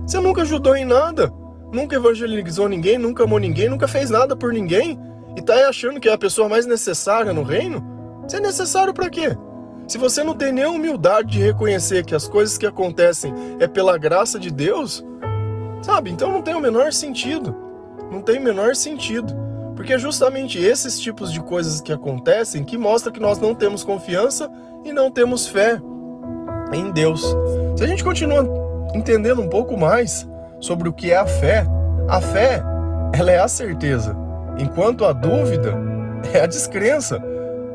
Você 0.06 0.20
nunca 0.20 0.42
ajudou 0.42 0.76
em 0.76 0.84
nada, 0.84 1.32
nunca 1.72 1.96
evangelizou 1.96 2.68
ninguém, 2.68 2.98
nunca 2.98 3.24
amou 3.24 3.38
ninguém, 3.38 3.68
nunca 3.68 3.88
fez 3.88 4.10
nada 4.10 4.36
por 4.36 4.52
ninguém 4.52 4.98
e 5.37 5.43
tá 5.43 5.69
achando 5.69 6.00
que 6.00 6.09
é 6.09 6.12
a 6.12 6.19
pessoa 6.19 6.49
mais 6.49 6.66
necessária 6.66 7.33
no 7.33 7.43
reino? 7.43 7.85
Isso 8.26 8.37
é 8.37 8.40
necessário 8.40 8.95
para 8.95 9.11
quê? 9.11 9.37
Se 9.87 9.99
você 9.99 10.25
não 10.25 10.35
tem 10.35 10.50
nem 10.50 10.66
humildade 10.66 11.33
de 11.33 11.40
reconhecer 11.40 12.05
que 12.05 12.14
as 12.14 12.26
coisas 12.26 12.59
que 12.59 12.66
acontecem 12.66 13.33
é 13.61 13.69
pela 13.69 13.97
graça 13.97 14.38
de 14.38 14.50
Deus, 14.50 15.05
sabe? 15.81 16.11
Então 16.11 16.33
não 16.33 16.43
tem 16.43 16.55
o 16.55 16.61
menor 16.61 16.93
sentido. 16.93 17.55
Não 18.11 18.21
tem 18.21 18.38
o 18.38 18.43
menor 18.43 18.75
sentido. 18.75 19.33
Porque 19.76 19.93
é 19.93 19.99
justamente 19.99 20.59
esses 20.59 20.99
tipos 20.99 21.31
de 21.31 21.40
coisas 21.40 21.81
que 21.81 21.93
acontecem 21.93 22.64
que 22.64 22.78
mostra 22.78 23.12
que 23.12 23.21
nós 23.21 23.38
não 23.38 23.55
temos 23.55 23.85
confiança 23.85 24.50
e 24.85 24.93
não 24.93 25.11
temos 25.11 25.47
fé 25.47 25.81
em 26.73 26.90
Deus. 26.90 27.37
Se 27.76 27.85
a 27.85 27.87
gente 27.87 28.02
continua 28.02 28.45
entendendo 28.95 29.40
um 29.40 29.49
pouco 29.49 29.76
mais 29.76 30.26
sobre 30.61 30.88
o 30.88 30.93
que 30.93 31.12
é 31.12 31.16
a 31.16 31.26
fé, 31.26 31.64
a 32.09 32.21
fé, 32.21 32.62
ela 33.12 33.31
é 33.31 33.38
a 33.38 33.47
certeza, 33.47 34.16
enquanto 34.58 35.04
a 35.04 35.12
dúvida 35.12 35.75
é 36.32 36.40
a 36.40 36.46
descrença. 36.46 37.22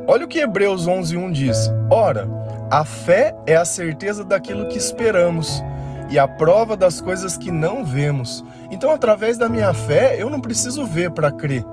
Olha 0.07 0.25
o 0.25 0.27
que 0.27 0.39
Hebreus 0.39 0.87
11:1 0.87 1.31
diz: 1.31 1.71
Ora, 1.89 2.27
a 2.69 2.83
fé 2.83 3.35
é 3.45 3.55
a 3.55 3.65
certeza 3.65 4.23
daquilo 4.23 4.67
que 4.67 4.77
esperamos 4.77 5.63
e 6.09 6.19
a 6.19 6.27
prova 6.27 6.75
das 6.75 6.99
coisas 6.99 7.37
que 7.37 7.51
não 7.51 7.85
vemos. 7.85 8.43
Então, 8.69 8.91
através 8.91 9.37
da 9.37 9.47
minha 9.47 9.73
fé, 9.73 10.15
eu 10.19 10.29
não 10.29 10.41
preciso 10.41 10.85
ver 10.85 11.11
para 11.11 11.31
crer. 11.31 11.63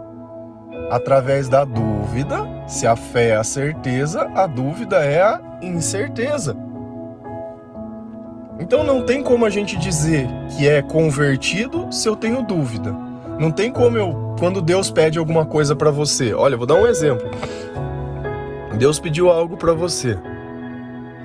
Através 0.91 1.49
da 1.49 1.65
dúvida, 1.65 2.39
se 2.67 2.87
a 2.87 2.95
fé 2.95 3.31
é 3.31 3.37
a 3.37 3.45
certeza, 3.45 4.31
a 4.35 4.47
dúvida 4.47 5.05
é 5.05 5.21
a 5.21 5.41
incerteza. 5.61 6.57
Então 8.61 8.83
não 8.83 9.05
tem 9.05 9.23
como 9.23 9.45
a 9.45 9.51
gente 9.51 9.77
dizer 9.77 10.27
que 10.57 10.69
é 10.69 10.83
convertido 10.83 11.93
se 11.93 12.09
eu 12.09 12.17
tenho 12.17 12.43
dúvida. 12.43 12.95
Não 13.39 13.53
tem 13.53 13.71
como 13.71 13.97
eu, 13.97 14.35
quando 14.39 14.61
Deus 14.61 14.91
pede 14.91 15.19
alguma 15.19 15.47
coisa 15.47 15.77
para 15.77 15.91
você. 15.91 16.35
Olha, 16.35 16.57
vou 16.57 16.67
dar 16.67 16.75
um 16.75 16.87
exemplo. 16.87 17.29
Deus 18.77 18.99
pediu 18.99 19.31
algo 19.31 19.57
para 19.57 19.73
você. 19.73 20.19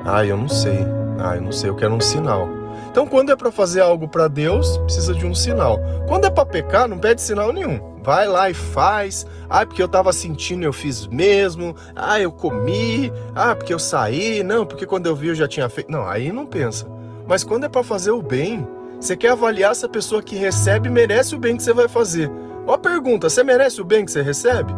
Ah, 0.06 0.24
eu 0.26 0.38
não 0.38 0.48
sei. 0.48 0.80
Ah, 1.20 1.36
eu 1.36 1.42
não 1.42 1.52
sei, 1.52 1.70
eu 1.70 1.76
quero 1.76 1.94
um 1.94 2.00
sinal. 2.00 2.48
Então, 2.90 3.08
quando 3.08 3.32
é 3.32 3.36
para 3.36 3.52
fazer 3.52 3.82
algo 3.82 4.08
para 4.08 4.28
Deus, 4.28 4.78
precisa 4.80 5.16
de 5.16 5.26
um 5.26 5.34
sinal. 5.34 5.80
Quando 6.08 6.26
é 6.26 6.30
para 6.30 6.46
pecar, 6.46 6.88
não 6.88 7.00
pede 7.00 7.22
sinal 7.22 7.52
nenhum. 7.52 7.80
Vai 8.04 8.28
lá 8.28 8.50
e 8.50 8.54
faz. 8.54 9.26
Ah, 9.50 9.66
porque 9.66 9.82
eu 9.82 9.88
estava 9.88 10.14
sentindo, 10.14 10.64
eu 10.64 10.74
fiz 10.74 11.08
mesmo. 11.08 11.76
Ah, 11.96 12.20
eu 12.20 12.32
comi. 12.32 13.12
Ah, 13.34 13.56
porque 13.56 13.74
eu 13.74 13.80
saí. 13.80 14.44
Não, 14.44 14.66
porque 14.66 14.86
quando 14.86 15.08
eu 15.08 15.16
vi 15.16 15.30
eu 15.30 15.36
já 15.36 15.48
tinha 15.48 15.68
feito. 15.70 15.92
Não, 15.92 16.08
aí 16.08 16.32
não 16.32 16.46
pensa. 16.46 16.86
Mas 17.28 17.44
quando 17.44 17.64
é 17.64 17.70
para 17.70 17.82
fazer 17.82 18.12
o 18.12 18.22
bem, 18.22 18.68
você 19.06 19.18
quer 19.18 19.32
avaliar 19.32 19.76
se 19.76 19.86
a 19.86 19.90
pessoa 19.90 20.24
que 20.24 20.36
recebe 20.36 20.90
merece 20.90 21.36
o 21.36 21.40
bem 21.40 21.58
que 21.58 21.64
você 21.64 21.74
vai 21.74 21.88
fazer. 21.88 22.32
Ó, 22.66 22.78
pergunta: 22.78 23.30
você 23.30 23.44
merece 23.44 23.82
o 23.82 23.86
bem 23.86 24.06
que 24.06 24.12
você 24.12 24.22
recebe? 24.22 24.74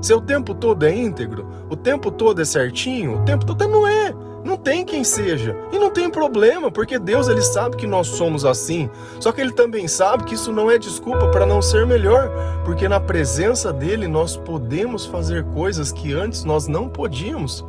Seu 0.00 0.20
tempo 0.20 0.54
todo 0.54 0.84
é 0.84 0.94
íntegro? 0.94 1.46
O 1.68 1.74
tempo 1.74 2.10
todo 2.10 2.40
é 2.40 2.44
certinho? 2.44 3.20
O 3.20 3.24
tempo 3.24 3.44
todo 3.44 3.66
não 3.66 3.86
é. 3.86 4.14
Não 4.44 4.56
tem 4.56 4.84
quem 4.84 5.02
seja. 5.02 5.56
E 5.72 5.78
não 5.78 5.90
tem 5.90 6.08
problema, 6.08 6.70
porque 6.70 6.96
Deus 6.96 7.26
ele 7.26 7.42
sabe 7.42 7.76
que 7.76 7.86
nós 7.86 8.06
somos 8.06 8.44
assim. 8.44 8.88
Só 9.18 9.32
que 9.32 9.40
ele 9.40 9.50
também 9.50 9.88
sabe 9.88 10.22
que 10.22 10.34
isso 10.34 10.52
não 10.52 10.70
é 10.70 10.78
desculpa 10.78 11.28
para 11.28 11.44
não 11.44 11.60
ser 11.60 11.84
melhor, 11.84 12.30
porque 12.64 12.88
na 12.88 13.00
presença 13.00 13.72
dele 13.72 14.06
nós 14.06 14.36
podemos 14.36 15.04
fazer 15.04 15.42
coisas 15.46 15.90
que 15.90 16.12
antes 16.12 16.44
nós 16.44 16.68
não 16.68 16.88
podíamos. 16.88 17.64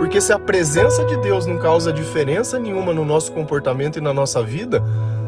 Porque 0.00 0.20
se 0.20 0.32
a 0.32 0.38
presença 0.38 1.04
de 1.04 1.16
Deus 1.18 1.46
não 1.46 1.58
causa 1.58 1.92
diferença 1.92 2.58
nenhuma 2.58 2.92
no 2.92 3.04
nosso 3.04 3.30
comportamento 3.30 3.98
e 3.98 4.00
na 4.00 4.12
nossa 4.12 4.42
vida, 4.42 4.82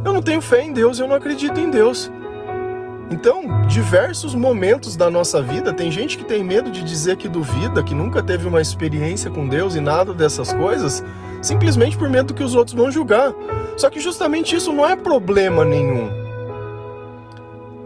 eu 0.05 0.13
não 0.13 0.23
tenho 0.23 0.41
fé 0.41 0.63
em 0.63 0.73
Deus, 0.73 0.99
eu 0.99 1.07
não 1.07 1.17
acredito 1.17 1.59
em 1.61 1.71
Deus. 1.71 2.11
Então, 3.11 3.67
diversos 3.67 4.35
momentos 4.35 4.97
da 4.97 5.11
nossa 5.11 5.43
vida, 5.43 5.73
tem 5.73 5.91
gente 5.91 6.17
que 6.17 6.25
tem 6.25 6.43
medo 6.43 6.71
de 6.71 6.83
dizer 6.83 7.17
que 7.17 7.29
duvida, 7.29 7.83
que 7.83 7.95
nunca 7.95 8.23
teve 8.23 8.49
uma 8.49 8.61
experiência 8.61 9.31
com 9.31 9.47
Deus 9.47 9.75
e 9.75 9.81
nada 9.81 10.15
dessas 10.15 10.53
coisas, 10.53 11.05
simplesmente 11.43 11.97
por 11.97 12.09
medo 12.09 12.33
que 12.33 12.43
os 12.43 12.55
outros 12.55 12.75
vão 12.75 12.91
julgar. 12.91 13.35
Só 13.77 13.91
que 13.91 14.01
justamente 14.01 14.57
isso 14.57 14.73
não 14.73 14.87
é 14.87 14.97
problema 14.97 15.65
nenhum. 15.65 16.11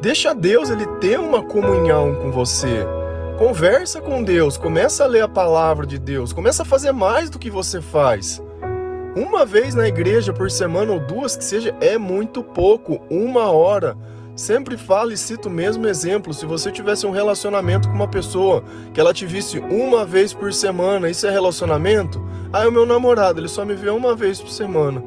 Deixa 0.00 0.32
Deus 0.32 0.70
ele 0.70 0.87
ter 1.00 1.18
uma 1.18 1.42
comunhão 1.42 2.14
com 2.14 2.30
você. 2.30 2.87
Conversa 3.37 4.00
com 4.00 4.23
Deus, 4.23 4.56
começa 4.56 5.04
a 5.04 5.06
ler 5.08 5.23
a 5.23 5.28
palavra 5.28 5.85
de 5.85 5.99
Deus, 5.99 6.32
começa 6.32 6.62
a 6.62 6.66
fazer 6.66 6.92
mais 6.92 7.28
do 7.28 7.38
que 7.38 7.50
você 7.50 7.80
faz. 7.80 8.40
Uma 9.16 9.46
vez 9.46 9.75
na 9.75 9.88
igreja 9.88 10.30
por 10.30 10.50
semana 10.50 10.92
ou 10.92 11.00
duas 11.00 11.35
que 11.35 11.42
seja 11.42 11.75
é 11.80 11.96
muito 11.96 12.42
pouco, 12.42 13.00
uma 13.08 13.50
hora. 13.50 13.96
Sempre 14.37 14.76
fala 14.76 15.14
e 15.14 15.16
cita 15.16 15.49
o 15.49 15.50
mesmo 15.50 15.87
exemplo. 15.87 16.35
Se 16.35 16.44
você 16.44 16.70
tivesse 16.70 17.06
um 17.06 17.11
relacionamento 17.11 17.88
com 17.88 17.94
uma 17.94 18.06
pessoa, 18.06 18.62
que 18.92 19.00
ela 19.00 19.14
te 19.14 19.25
visse 19.25 19.58
uma 19.58 20.04
vez 20.04 20.35
por 20.35 20.52
semana, 20.52 21.08
isso 21.08 21.26
é 21.26 21.30
relacionamento? 21.30 22.23
Ah, 22.52 22.64
é 22.64 22.68
o 22.68 22.73
meu 22.73 22.85
namorado, 22.85 23.40
ele 23.40 23.49
só 23.49 23.64
me 23.64 23.75
vê 23.75 23.88
uma 23.88 24.14
vez 24.14 24.38
por 24.38 24.50
semana. 24.50 25.02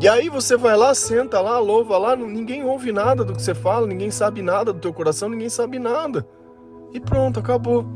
E 0.00 0.08
aí 0.08 0.30
você 0.30 0.56
vai 0.56 0.78
lá, 0.78 0.94
senta 0.94 1.38
lá, 1.42 1.58
louva 1.58 1.98
lá, 1.98 2.16
ninguém 2.16 2.64
ouve 2.64 2.90
nada 2.90 3.22
do 3.22 3.34
que 3.34 3.42
você 3.42 3.54
fala, 3.54 3.86
ninguém 3.86 4.10
sabe 4.10 4.40
nada 4.40 4.72
do 4.72 4.80
teu 4.80 4.94
coração, 4.94 5.28
ninguém 5.28 5.50
sabe 5.50 5.78
nada. 5.78 6.26
E 6.90 6.98
pronto, 6.98 7.38
acabou. 7.38 7.86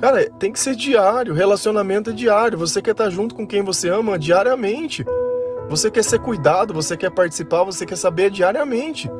Cara, 0.00 0.30
tem 0.38 0.50
que 0.50 0.58
ser 0.58 0.74
diário, 0.74 1.34
relacionamento 1.34 2.08
é 2.08 2.12
diário. 2.14 2.56
Você 2.56 2.80
quer 2.80 2.92
estar 2.92 3.10
junto 3.10 3.34
com 3.34 3.46
quem 3.46 3.62
você 3.62 3.90
ama 3.90 4.18
diariamente. 4.18 5.04
Você 5.68 5.90
quer 5.90 6.02
ser 6.02 6.18
cuidado, 6.20 6.72
você 6.72 6.96
quer 6.96 7.10
participar, 7.10 7.64
você 7.64 7.84
quer 7.84 7.96
saber 7.96 8.30
diariamente. 8.30 9.10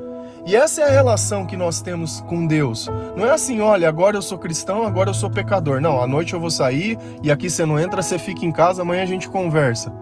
E 0.47 0.57
essa 0.57 0.81
é 0.81 0.85
a 0.85 0.91
relação 0.91 1.45
que 1.45 1.55
nós 1.55 1.83
temos 1.83 2.23
com 2.23 2.47
Deus. 2.47 2.89
Não 3.15 3.27
é 3.27 3.31
assim, 3.31 3.61
olha, 3.61 3.87
agora 3.91 4.17
eu 4.17 4.23
sou 4.23 4.39
cristão, 4.39 4.87
agora 4.87 5.11
eu 5.11 5.15
sou 5.15 5.29
pecador. 5.29 5.83
Não, 5.83 6.03
à 6.03 6.07
noite 6.07 6.33
eu 6.33 6.41
vou 6.41 6.51
sair 6.51 6.97
e 7.23 7.31
aqui 7.31 7.51
você 7.51 7.67
não 7.67 7.79
entra, 7.79 8.01
você 8.01 8.19
fica 8.19 8.47
em 8.47 8.51
casa, 8.51 8.81
amanhã 8.81 9.03
a 9.03 9.07
gente 9.07 9.29
conversa. 9.29 9.93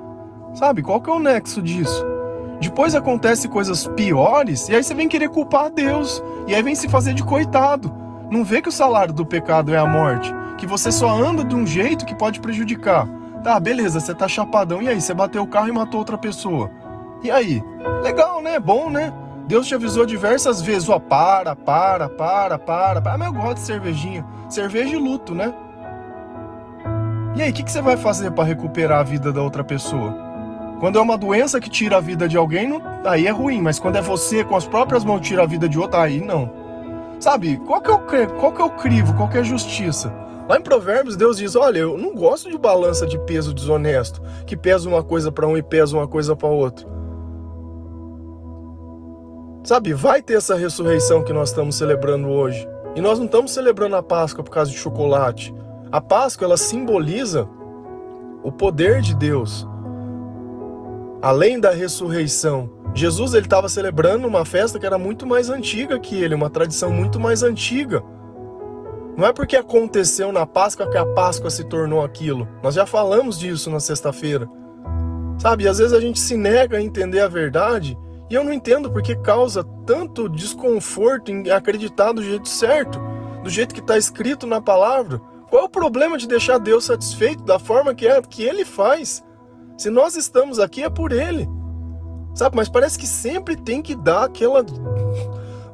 Sabe, 0.54 0.80
qual 0.80 1.00
que 1.00 1.10
é 1.10 1.12
o 1.12 1.18
nexo 1.18 1.60
disso? 1.60 2.06
Depois 2.60 2.94
acontece 2.94 3.48
coisas 3.48 3.88
piores 3.88 4.68
e 4.68 4.76
aí 4.76 4.82
você 4.84 4.94
vem 4.94 5.08
querer 5.08 5.28
culpar 5.28 5.70
Deus. 5.70 6.22
E 6.46 6.54
aí 6.54 6.62
vem 6.62 6.76
se 6.76 6.88
fazer 6.88 7.14
de 7.14 7.24
coitado. 7.24 7.92
Não 8.30 8.44
vê 8.44 8.62
que 8.62 8.68
o 8.68 8.72
salário 8.72 9.12
do 9.12 9.26
pecado 9.26 9.74
é 9.74 9.78
a 9.78 9.86
morte, 9.86 10.32
que 10.58 10.66
você 10.66 10.92
só 10.92 11.08
anda 11.08 11.44
de 11.44 11.54
um 11.54 11.66
jeito 11.66 12.04
que 12.04 12.14
pode 12.14 12.40
prejudicar. 12.40 13.08
Tá, 13.42 13.58
beleza, 13.58 14.00
você 14.00 14.14
tá 14.14 14.26
chapadão. 14.28 14.82
E 14.82 14.88
aí, 14.88 15.00
você 15.00 15.14
bateu 15.14 15.42
o 15.42 15.46
carro 15.46 15.68
e 15.68 15.72
matou 15.72 16.00
outra 16.00 16.18
pessoa. 16.18 16.70
E 17.22 17.30
aí? 17.30 17.62
Legal, 18.02 18.42
né? 18.42 18.58
Bom, 18.58 18.90
né? 18.90 19.12
Deus 19.46 19.66
te 19.66 19.74
avisou 19.74 20.04
diversas 20.04 20.60
vezes, 20.60 20.88
ó, 20.88 20.98
para, 20.98 21.56
para, 21.56 22.08
para, 22.08 22.58
para, 22.58 23.00
para. 23.00 23.18
Mas 23.18 23.28
eu 23.28 23.32
gosto 23.32 23.54
de 23.54 23.60
cervejinha. 23.60 24.26
Cerveja 24.48 24.94
e 24.94 24.98
luto, 24.98 25.34
né? 25.34 25.54
E 27.36 27.42
aí, 27.42 27.50
o 27.50 27.54
que, 27.54 27.62
que 27.62 27.70
você 27.70 27.80
vai 27.80 27.96
fazer 27.96 28.32
para 28.32 28.44
recuperar 28.44 29.00
a 29.00 29.04
vida 29.04 29.32
da 29.32 29.40
outra 29.40 29.62
pessoa? 29.62 30.14
Quando 30.80 30.98
é 30.98 31.02
uma 31.02 31.16
doença 31.16 31.60
que 31.60 31.70
tira 31.70 31.96
a 31.96 32.00
vida 32.00 32.28
de 32.28 32.36
alguém, 32.36 32.68
não, 32.68 32.82
aí 33.04 33.26
é 33.26 33.30
ruim. 33.30 33.62
Mas 33.62 33.78
quando 33.78 33.96
é 33.96 34.02
você 34.02 34.44
com 34.44 34.56
as 34.56 34.66
próprias 34.66 35.04
mãos 35.04 35.20
tira 35.20 35.44
a 35.44 35.46
vida 35.46 35.68
de 35.68 35.78
outra, 35.78 36.02
aí 36.02 36.20
não. 36.20 36.50
Sabe, 37.20 37.56
qual 37.58 37.80
que, 37.80 37.90
é 37.90 37.94
o, 37.94 37.98
qual 38.38 38.52
que 38.52 38.62
é 38.62 38.64
o 38.64 38.70
crivo, 38.70 39.14
qual 39.14 39.28
que 39.28 39.38
é 39.38 39.40
a 39.40 39.44
justiça? 39.44 40.12
Lá 40.48 40.56
em 40.56 40.62
Provérbios, 40.62 41.14
Deus 41.14 41.36
diz: 41.36 41.54
Olha, 41.54 41.80
eu 41.80 41.98
não 41.98 42.14
gosto 42.14 42.50
de 42.50 42.56
balança 42.56 43.06
de 43.06 43.18
peso 43.18 43.52
desonesto, 43.52 44.22
que 44.46 44.56
pesa 44.56 44.88
uma 44.88 45.02
coisa 45.02 45.30
para 45.30 45.46
um 45.46 45.58
e 45.58 45.62
pesa 45.62 45.94
uma 45.94 46.08
coisa 46.08 46.34
para 46.34 46.48
outro. 46.48 46.88
Sabe, 49.62 49.92
vai 49.92 50.22
ter 50.22 50.34
essa 50.34 50.54
ressurreição 50.54 51.22
que 51.22 51.32
nós 51.32 51.50
estamos 51.50 51.76
celebrando 51.76 52.28
hoje. 52.28 52.66
E 52.96 53.00
nós 53.02 53.18
não 53.18 53.26
estamos 53.26 53.52
celebrando 53.52 53.96
a 53.96 54.02
Páscoa 54.02 54.42
por 54.42 54.50
causa 54.50 54.70
de 54.70 54.78
chocolate. 54.78 55.54
A 55.92 56.00
Páscoa, 56.00 56.46
ela 56.46 56.56
simboliza 56.56 57.46
o 58.42 58.50
poder 58.50 59.02
de 59.02 59.14
Deus. 59.14 59.68
Além 61.20 61.60
da 61.60 61.70
ressurreição, 61.70 62.70
Jesus 62.94 63.34
ele 63.34 63.44
estava 63.44 63.68
celebrando 63.68 64.26
uma 64.26 64.44
festa 64.46 64.78
que 64.78 64.86
era 64.86 64.96
muito 64.96 65.26
mais 65.26 65.50
antiga 65.50 65.98
que 65.98 66.16
ele, 66.16 66.34
uma 66.34 66.48
tradição 66.48 66.90
muito 66.90 67.20
mais 67.20 67.42
antiga. 67.42 68.02
Não 69.18 69.26
é 69.26 69.32
porque 69.32 69.56
aconteceu 69.56 70.30
na 70.30 70.46
Páscoa 70.46 70.88
que 70.88 70.96
a 70.96 71.04
Páscoa 71.04 71.50
se 71.50 71.64
tornou 71.64 72.04
aquilo. 72.04 72.46
Nós 72.62 72.76
já 72.76 72.86
falamos 72.86 73.36
disso 73.36 73.68
na 73.68 73.80
sexta-feira. 73.80 74.48
Sabe, 75.40 75.66
às 75.66 75.78
vezes 75.78 75.92
a 75.92 76.00
gente 76.00 76.20
se 76.20 76.36
nega 76.36 76.76
a 76.76 76.80
entender 76.80 77.18
a 77.18 77.26
verdade 77.26 77.98
e 78.30 78.34
eu 78.34 78.44
não 78.44 78.52
entendo 78.52 78.92
porque 78.92 79.16
causa 79.16 79.64
tanto 79.84 80.28
desconforto 80.28 81.32
em 81.32 81.50
acreditar 81.50 82.12
do 82.12 82.22
jeito 82.22 82.48
certo, 82.48 83.00
do 83.42 83.50
jeito 83.50 83.74
que 83.74 83.80
está 83.80 83.98
escrito 83.98 84.46
na 84.46 84.60
palavra. 84.60 85.20
Qual 85.50 85.62
é 85.62 85.64
o 85.64 85.68
problema 85.68 86.16
de 86.16 86.28
deixar 86.28 86.58
Deus 86.58 86.84
satisfeito 86.84 87.42
da 87.42 87.58
forma 87.58 87.96
que 87.96 88.06
é 88.06 88.22
que 88.22 88.44
Ele 88.44 88.64
faz? 88.64 89.24
Se 89.76 89.90
nós 89.90 90.14
estamos 90.14 90.60
aqui 90.60 90.84
é 90.84 90.88
por 90.88 91.10
Ele, 91.10 91.48
sabe? 92.34 92.54
Mas 92.54 92.68
parece 92.68 92.96
que 92.96 93.06
sempre 93.06 93.56
tem 93.56 93.82
que 93.82 93.96
dar 93.96 94.26
aquela 94.26 94.64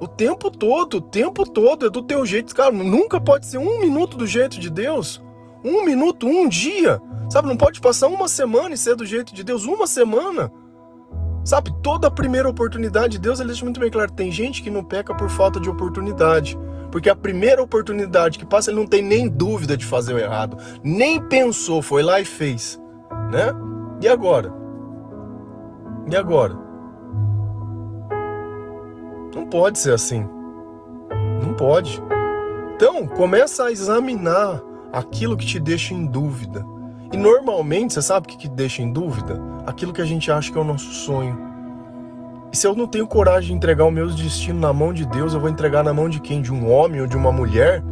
o 0.05 0.09
tempo 0.09 0.51
todo, 0.51 0.99
o 0.99 1.01
tempo 1.01 1.49
todo 1.49 1.87
é 1.87 1.91
do 1.91 2.03
teu 2.03 2.27
jeito. 2.27 2.55
Cara, 2.55 2.71
nunca 2.71 3.19
pode 3.19 3.47
ser 3.47 3.59
um 3.59 3.81
minuto 3.81 4.17
do 4.19 4.27
jeito 4.27 4.61
de 4.61 4.69
Deus. 4.69 5.23
Um 5.65 5.83
minuto, 5.83 6.27
um 6.27 6.47
dia. 6.47 7.01
Sabe, 7.31 7.49
não 7.49 7.57
pode 7.57 7.81
passar 7.81 8.09
uma 8.09 8.29
semana 8.29 8.75
e 8.75 8.79
ser 8.79 8.95
do 8.95 9.07
jeito 9.07 9.35
de 9.35 9.43
Deus. 9.43 9.65
Uma 9.65 9.87
semana. 9.87 10.53
Sabe, 11.43 11.75
toda 11.83 12.11
primeira 12.11 12.49
oportunidade 12.49 13.15
de 13.15 13.19
Deus, 13.19 13.41
ele 13.41 13.49
deixa 13.49 13.65
muito 13.65 13.81
bem 13.81 13.91
claro. 13.91 14.13
Tem 14.13 14.31
gente 14.31 14.63
que 14.63 14.71
não 14.71 14.85
peca 14.85 15.15
por 15.15 15.31
falta 15.31 15.59
de 15.59 15.71
oportunidade. 15.71 16.59
Porque 16.93 17.09
a 17.09 17.17
primeira 17.17 17.63
oportunidade 17.63 18.39
que 18.39 18.45
passa, 18.45 18.71
ele 18.71 18.79
não 18.79 18.87
tem 18.87 19.03
nem 19.03 19.27
dúvida 19.27 19.75
de 19.75 19.87
fazer 19.87 20.15
o 20.15 20.19
errado. 20.19 20.59
Nem 20.83 21.19
pensou, 21.19 21.81
foi 21.81 22.03
lá 22.03 22.21
e 22.21 22.27
fez. 22.27 22.79
Né? 23.33 23.53
E 24.03 24.09
agora? 24.09 24.53
E 26.11 26.15
agora? 26.15 26.64
Não 29.35 29.47
pode 29.47 29.79
ser 29.79 29.93
assim. 29.93 30.27
Não 31.43 31.55
pode. 31.55 32.03
Então, 32.75 33.07
começa 33.07 33.65
a 33.65 33.73
examinar 33.73 34.63
aquilo 34.93 35.37
que 35.37 35.47
te 35.47 35.59
deixa 35.59 35.95
em 35.95 36.07
dúvida. 36.07 36.65
E 37.13 37.17
normalmente, 37.17 37.95
você 37.95 38.03
sabe 38.03 38.27
o 38.27 38.31
que, 38.31 38.37
que 38.37 38.49
deixa 38.49 38.83
em 38.83 38.93
dúvida? 38.93 39.41
Aquilo 39.67 39.93
que 39.93 40.03
a 40.03 40.05
gente 40.05 40.31
acha 40.31 40.51
que 40.51 40.59
é 40.59 40.61
o 40.61 40.65
nosso 40.65 40.91
sonho. 40.93 41.39
E 42.53 42.57
se 42.57 42.67
eu 42.67 42.75
não 42.75 42.87
tenho 42.87 43.07
coragem 43.07 43.51
de 43.51 43.55
entregar 43.55 43.85
o 43.85 43.91
meu 43.91 44.09
destino 44.09 44.61
na 44.61 44.73
mão 44.73 44.93
de 44.93 45.05
Deus, 45.07 45.35
eu 45.35 45.41
vou 45.41 45.49
entregar 45.49 45.83
na 45.83 45.93
mão 45.93 46.09
de 46.09 46.21
quem? 46.21 46.41
De 46.41 46.53
um 46.53 46.71
homem 46.71 47.01
ou 47.01 47.07
de 47.07 47.17
uma 47.17 47.33
mulher? 47.33 47.83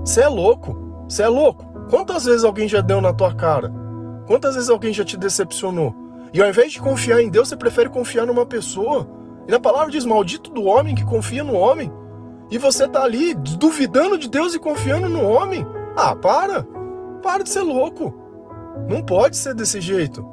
Você 0.00 0.22
é 0.22 0.28
louco. 0.28 1.04
Você 1.08 1.22
é 1.22 1.28
louco. 1.28 1.64
Quantas 1.88 2.24
vezes 2.24 2.44
alguém 2.44 2.68
já 2.68 2.80
deu 2.80 3.00
na 3.00 3.12
tua 3.12 3.34
cara? 3.34 3.72
Quantas 4.26 4.54
vezes 4.54 4.70
alguém 4.70 4.92
já 4.92 5.04
te 5.04 5.16
decepcionou? 5.16 5.94
E 6.32 6.42
ao 6.42 6.48
invés 6.48 6.72
de 6.72 6.80
confiar 6.80 7.22
em 7.22 7.30
Deus, 7.30 7.48
você 7.48 7.56
prefere 7.56 7.88
confiar 7.88 8.26
numa 8.26 8.44
pessoa. 8.44 9.08
E 9.48 9.50
na 9.50 9.58
palavra 9.58 9.90
diz: 9.90 10.04
Maldito 10.04 10.50
do 10.50 10.64
homem 10.64 10.94
que 10.94 11.04
confia 11.04 11.42
no 11.42 11.54
homem. 11.54 11.90
E 12.50 12.58
você 12.58 12.86
tá 12.86 13.02
ali 13.02 13.34
duvidando 13.34 14.18
de 14.18 14.28
Deus 14.28 14.54
e 14.54 14.58
confiando 14.58 15.08
no 15.08 15.22
homem. 15.22 15.66
Ah, 15.96 16.14
para! 16.14 16.66
Para 17.22 17.42
de 17.42 17.50
ser 17.50 17.62
louco. 17.62 18.14
Não 18.88 19.02
pode 19.02 19.36
ser 19.36 19.54
desse 19.54 19.80
jeito. 19.80 20.24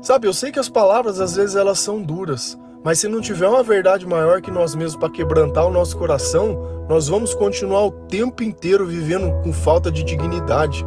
Sabe, 0.00 0.26
eu 0.26 0.32
sei 0.32 0.50
que 0.50 0.58
as 0.58 0.68
palavras 0.68 1.20
às 1.20 1.36
vezes 1.36 1.54
elas 1.54 1.78
são 1.78 2.02
duras, 2.02 2.58
mas 2.82 2.98
se 2.98 3.06
não 3.06 3.20
tiver 3.20 3.46
uma 3.46 3.62
verdade 3.62 4.04
maior 4.04 4.42
que 4.42 4.50
nós 4.50 4.74
mesmos 4.74 4.96
para 4.96 5.12
quebrantar 5.12 5.64
o 5.64 5.70
nosso 5.70 5.96
coração, 5.96 6.60
nós 6.88 7.06
vamos 7.06 7.34
continuar 7.34 7.86
o 7.86 7.92
tempo 7.92 8.42
inteiro 8.42 8.84
vivendo 8.84 9.32
com 9.42 9.52
falta 9.52 9.92
de 9.92 10.02
dignidade. 10.02 10.84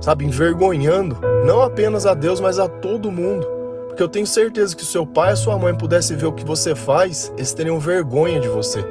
Sabe, 0.00 0.24
envergonhando 0.24 1.16
não 1.44 1.62
apenas 1.62 2.06
a 2.06 2.14
Deus, 2.14 2.40
mas 2.40 2.58
a 2.58 2.68
todo 2.68 3.10
mundo. 3.10 3.55
Porque 3.96 4.02
eu 4.02 4.08
tenho 4.10 4.26
certeza 4.26 4.76
que 4.76 4.84
se 4.84 4.92
seu 4.92 5.06
pai 5.06 5.32
e 5.32 5.36
sua 5.36 5.58
mãe 5.58 5.74
pudessem 5.74 6.18
ver 6.18 6.26
o 6.26 6.32
que 6.32 6.44
você 6.44 6.74
faz, 6.74 7.32
eles 7.34 7.54
teriam 7.54 7.80
vergonha 7.80 8.38
de 8.38 8.46
você. 8.46 8.84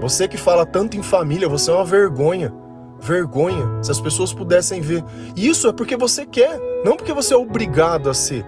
Você 0.00 0.28
que 0.28 0.36
fala 0.36 0.64
tanto 0.64 0.96
em 0.96 1.02
família, 1.02 1.48
você 1.48 1.72
é 1.72 1.74
uma 1.74 1.84
vergonha. 1.84 2.54
Vergonha. 3.00 3.82
Se 3.82 3.90
as 3.90 4.00
pessoas 4.00 4.32
pudessem 4.32 4.80
ver. 4.80 5.04
Isso 5.34 5.66
é 5.66 5.72
porque 5.72 5.96
você 5.96 6.24
quer, 6.24 6.56
não 6.84 6.96
porque 6.96 7.12
você 7.12 7.34
é 7.34 7.36
obrigado 7.36 8.08
a 8.08 8.14
ser. 8.14 8.46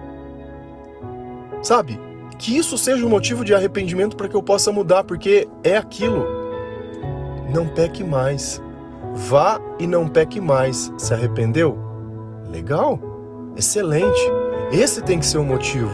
Sabe? 1.61 1.99
Que 2.39 2.57
isso 2.57 2.77
seja 2.77 3.05
um 3.05 3.09
motivo 3.09 3.43
de 3.43 3.53
arrependimento 3.53 4.15
para 4.15 4.29
que 4.29 4.35
eu 4.35 4.41
possa 4.41 4.71
mudar, 4.71 5.03
porque 5.03 5.45
é 5.61 5.75
aquilo. 5.75 6.25
Não 7.53 7.67
peque 7.67 8.01
mais. 8.01 8.61
Vá 9.13 9.59
e 9.77 9.85
não 9.85 10.07
peque 10.07 10.39
mais. 10.39 10.89
Se 10.97 11.13
arrependeu? 11.13 11.77
Legal. 12.49 12.97
Excelente. 13.57 14.44
Esse 14.71 15.01
tem 15.01 15.19
que 15.19 15.25
ser 15.25 15.37
o 15.37 15.43
motivo. 15.43 15.91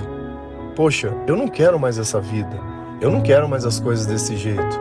Poxa, 0.76 1.14
eu 1.28 1.36
não 1.36 1.48
quero 1.48 1.80
mais 1.80 1.98
essa 1.98 2.20
vida. 2.20 2.60
Eu 3.02 3.10
não 3.12 3.22
quero 3.22 3.48
mais 3.48 3.66
as 3.66 3.80
coisas 3.80 4.06
desse 4.06 4.38
jeito. 4.38 4.80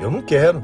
Eu 0.00 0.10
não 0.10 0.22
quero. 0.22 0.62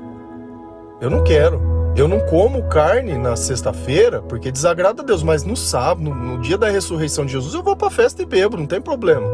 Eu 1.00 1.10
não 1.10 1.22
quero. 1.22 1.60
Eu 1.96 2.08
não 2.08 2.18
como 2.26 2.64
carne 2.64 3.16
na 3.16 3.36
sexta-feira 3.36 4.20
porque 4.22 4.50
desagrada 4.50 5.02
a 5.02 5.04
Deus, 5.04 5.22
mas 5.22 5.44
no 5.44 5.56
sábado, 5.56 6.02
no, 6.02 6.40
dia 6.40 6.58
da 6.58 6.68
ressurreição 6.68 7.24
de 7.24 7.32
Jesus, 7.32 7.54
eu 7.54 7.62
vou 7.62 7.76
pra 7.76 7.88
festa 7.88 8.22
e 8.22 8.26
bebo, 8.26 8.56
não 8.56 8.66
tem 8.66 8.80
problema. 8.80 9.26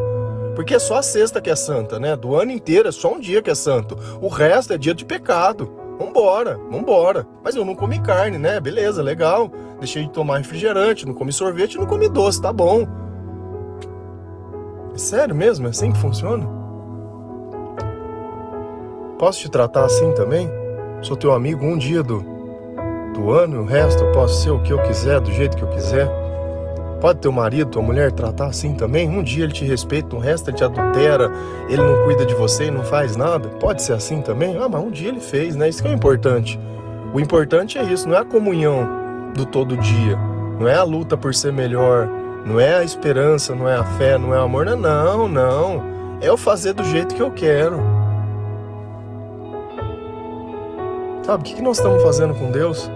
Porque 0.55 0.75
é 0.75 0.79
só 0.79 0.97
a 0.97 1.01
sexta 1.01 1.41
que 1.41 1.49
é 1.49 1.55
santa, 1.55 1.99
né? 1.99 2.15
Do 2.15 2.35
ano 2.35 2.51
inteiro 2.51 2.87
é 2.87 2.91
só 2.91 3.13
um 3.13 3.19
dia 3.19 3.41
que 3.41 3.49
é 3.49 3.55
santo. 3.55 3.97
O 4.21 4.27
resto 4.27 4.73
é 4.73 4.77
dia 4.77 4.93
de 4.93 5.03
pecado. 5.03 5.71
Vambora, 5.97 6.59
vambora. 6.69 7.25
Mas 7.43 7.55
eu 7.55 7.65
não 7.65 7.73
comi 7.73 7.99
carne, 7.99 8.37
né? 8.37 8.59
Beleza, 8.59 9.01
legal. 9.01 9.51
Deixei 9.79 10.03
de 10.03 10.11
tomar 10.11 10.37
refrigerante, 10.37 11.05
não 11.05 11.13
comi 11.13 11.31
sorvete, 11.33 11.77
não 11.77 11.87
comi 11.87 12.09
doce, 12.09 12.41
tá 12.41 12.53
bom. 12.53 12.87
É 14.93 14.97
sério 14.97 15.33
mesmo? 15.33 15.67
É 15.67 15.69
assim 15.69 15.91
que 15.91 15.97
funciona? 15.97 16.45
Posso 19.17 19.39
te 19.39 19.49
tratar 19.49 19.85
assim 19.85 20.11
também? 20.13 20.49
Sou 21.01 21.15
teu 21.15 21.31
amigo 21.31 21.65
um 21.65 21.77
dia 21.77 22.03
do, 22.03 22.25
do 23.13 23.31
ano 23.31 23.55
e 23.55 23.59
o 23.59 23.65
resto 23.65 24.03
eu 24.03 24.11
posso 24.11 24.41
ser 24.41 24.49
o 24.49 24.61
que 24.61 24.73
eu 24.73 24.81
quiser, 24.81 25.21
do 25.21 25.31
jeito 25.31 25.55
que 25.55 25.63
eu 25.63 25.69
quiser. 25.69 26.09
Pode 26.99 27.19
teu 27.19 27.31
marido, 27.31 27.71
tua 27.71 27.81
mulher 27.81 28.11
tratar 28.11 28.47
assim 28.47 28.73
também? 28.73 29.09
Um 29.09 29.23
dia 29.23 29.45
ele 29.45 29.53
te 29.53 29.65
respeita, 29.65 30.15
o 30.15 30.19
resto 30.19 30.49
ele 30.49 30.57
te 30.57 30.63
adultera, 30.63 31.31
ele 31.69 31.81
não 31.81 32.03
cuida 32.03 32.25
de 32.25 32.35
você 32.35 32.65
e 32.65 32.71
não 32.71 32.83
faz 32.83 33.15
nada? 33.15 33.47
Pode 33.47 33.81
ser 33.81 33.93
assim 33.93 34.21
também? 34.21 34.57
Ah, 34.57 34.67
mas 34.69 34.83
um 34.83 34.91
dia 34.91 35.09
ele 35.09 35.19
fez, 35.19 35.55
né? 35.55 35.69
Isso 35.69 35.81
que 35.81 35.87
é 35.87 35.91
o 35.91 35.95
importante. 35.95 36.59
O 37.13 37.19
importante 37.19 37.77
é 37.77 37.83
isso, 37.83 38.07
não 38.07 38.15
é 38.15 38.19
a 38.19 38.25
comunhão 38.25 38.87
do 39.33 39.45
todo 39.45 39.77
dia, 39.77 40.17
não 40.59 40.67
é 40.67 40.75
a 40.75 40.83
luta 40.83 41.17
por 41.17 41.33
ser 41.33 41.51
melhor, 41.51 42.07
não 42.45 42.59
é 42.59 42.75
a 42.75 42.83
esperança, 42.83 43.55
não 43.55 43.67
é 43.67 43.75
a 43.75 43.83
fé, 43.83 44.17
não 44.17 44.33
é 44.33 44.39
o 44.39 44.43
amor. 44.43 44.65
Não, 44.65 45.27
não. 45.27 45.83
É 46.21 46.31
o 46.31 46.37
fazer 46.37 46.73
do 46.73 46.83
jeito 46.83 47.15
que 47.15 47.21
eu 47.21 47.31
quero. 47.31 47.79
Sabe, 51.23 51.43
o 51.43 51.55
que 51.55 51.61
nós 51.61 51.77
estamos 51.77 52.01
fazendo 52.01 52.33
com 52.33 52.51
Deus? 52.51 52.89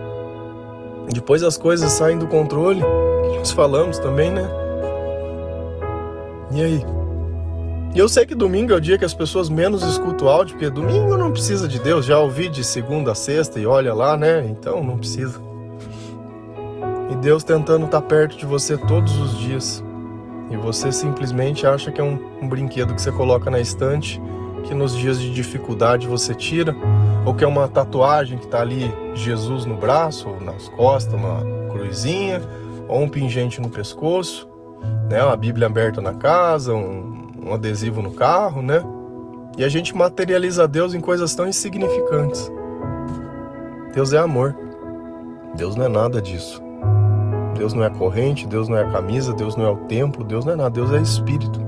Depois 1.12 1.44
as 1.44 1.58
coisas 1.58 1.92
saem 1.92 2.18
do 2.18 2.28
controle. 2.28 2.82
O 2.82 3.32
que 3.32 3.38
nós 3.40 3.52
falamos 3.52 4.00
também, 4.00 4.32
né? 4.32 4.50
E 6.52 6.62
aí? 6.62 6.86
E 7.94 8.00
eu 8.00 8.10
sei 8.10 8.26
que 8.26 8.36
domingo 8.36 8.74
é 8.74 8.76
o 8.76 8.82
dia 8.82 8.98
que 8.98 9.06
as 9.06 9.14
pessoas 9.14 9.50
menos 9.50 9.82
escutam 9.84 10.28
áudio, 10.28 10.56
porque 10.56 10.70
domingo 10.70 11.16
não 11.16 11.32
precisa 11.32 11.68
de 11.68 11.80
Deus. 11.80 12.06
Já 12.06 12.20
ouvi 12.20 12.50
de 12.50 12.64
segunda 12.64 13.14
a 13.14 13.16
sexta 13.16 13.60
e 13.60 13.66
olha 13.66 13.94
lá, 13.94 14.18
né? 14.18 14.46
Então 14.50 14.84
não 14.84 14.98
precisa. 14.98 15.40
Deus 17.26 17.44
tentando 17.44 17.86
estar 17.86 18.02
tá 18.02 18.08
perto 18.08 18.38
de 18.38 18.46
você 18.46 18.78
todos 18.78 19.18
os 19.18 19.40
dias. 19.40 19.84
E 20.52 20.56
você 20.56 20.92
simplesmente 20.92 21.66
acha 21.66 21.92
que 21.92 22.00
é 22.00 22.04
um, 22.04 22.20
um 22.40 22.48
brinquedo 22.48 22.94
que 22.94 23.02
você 23.02 23.12
coloca 23.12 23.50
na 23.50 23.60
estante, 23.60 24.22
que 24.64 24.76
nos 24.76 24.96
dias 24.96 25.20
de 25.20 25.34
dificuldade 25.34 26.06
você 26.06 26.36
tira, 26.36 26.76
ou 27.26 27.34
que 27.34 27.44
é 27.44 27.48
uma 27.48 27.68
tatuagem 27.68 28.38
que 28.38 28.46
está 28.46 28.62
ali 28.62 28.94
Jesus 29.16 29.66
no 29.66 29.76
braço, 29.76 30.30
ou 30.30 30.40
nas 30.40 30.68
costas, 30.68 31.16
uma 31.16 31.42
cruzinha, 31.72 32.44
ou 32.88 33.02
um 33.02 33.10
pingente 33.10 33.60
no 33.60 33.70
pescoço, 33.70 34.48
né? 35.10 35.24
Uma 35.24 35.36
Bíblia 35.36 35.66
aberta 35.66 36.00
na 36.00 36.14
casa, 36.14 36.76
um, 36.76 37.32
um 37.44 37.54
adesivo 37.56 38.04
no 38.04 38.12
carro, 38.12 38.62
né? 38.62 38.84
E 39.58 39.64
a 39.64 39.68
gente 39.68 39.98
materializa 39.98 40.68
Deus 40.68 40.94
em 40.94 41.02
coisas 41.02 41.34
tão 41.34 41.48
insignificantes. 41.48 42.52
Deus 43.96 44.14
é 44.14 44.20
amor. 44.20 44.56
Deus 45.56 45.76
não 45.76 45.86
é 45.86 45.90
nada 45.90 46.22
disso. 46.22 46.65
Deus 47.56 47.74
não 47.74 47.84
é 47.84 47.90
corrente, 47.90 48.46
Deus 48.46 48.68
não 48.68 48.78
é 48.78 48.90
camisa, 48.92 49.34
Deus 49.34 49.56
não 49.56 49.66
é 49.66 49.70
o 49.70 49.78
templo, 49.88 50.24
Deus 50.24 50.46
não 50.46 50.54
é 50.54 50.56
nada, 50.56 50.70
Deus 50.70 50.92
é 50.92 51.02
espírito. 51.02 51.60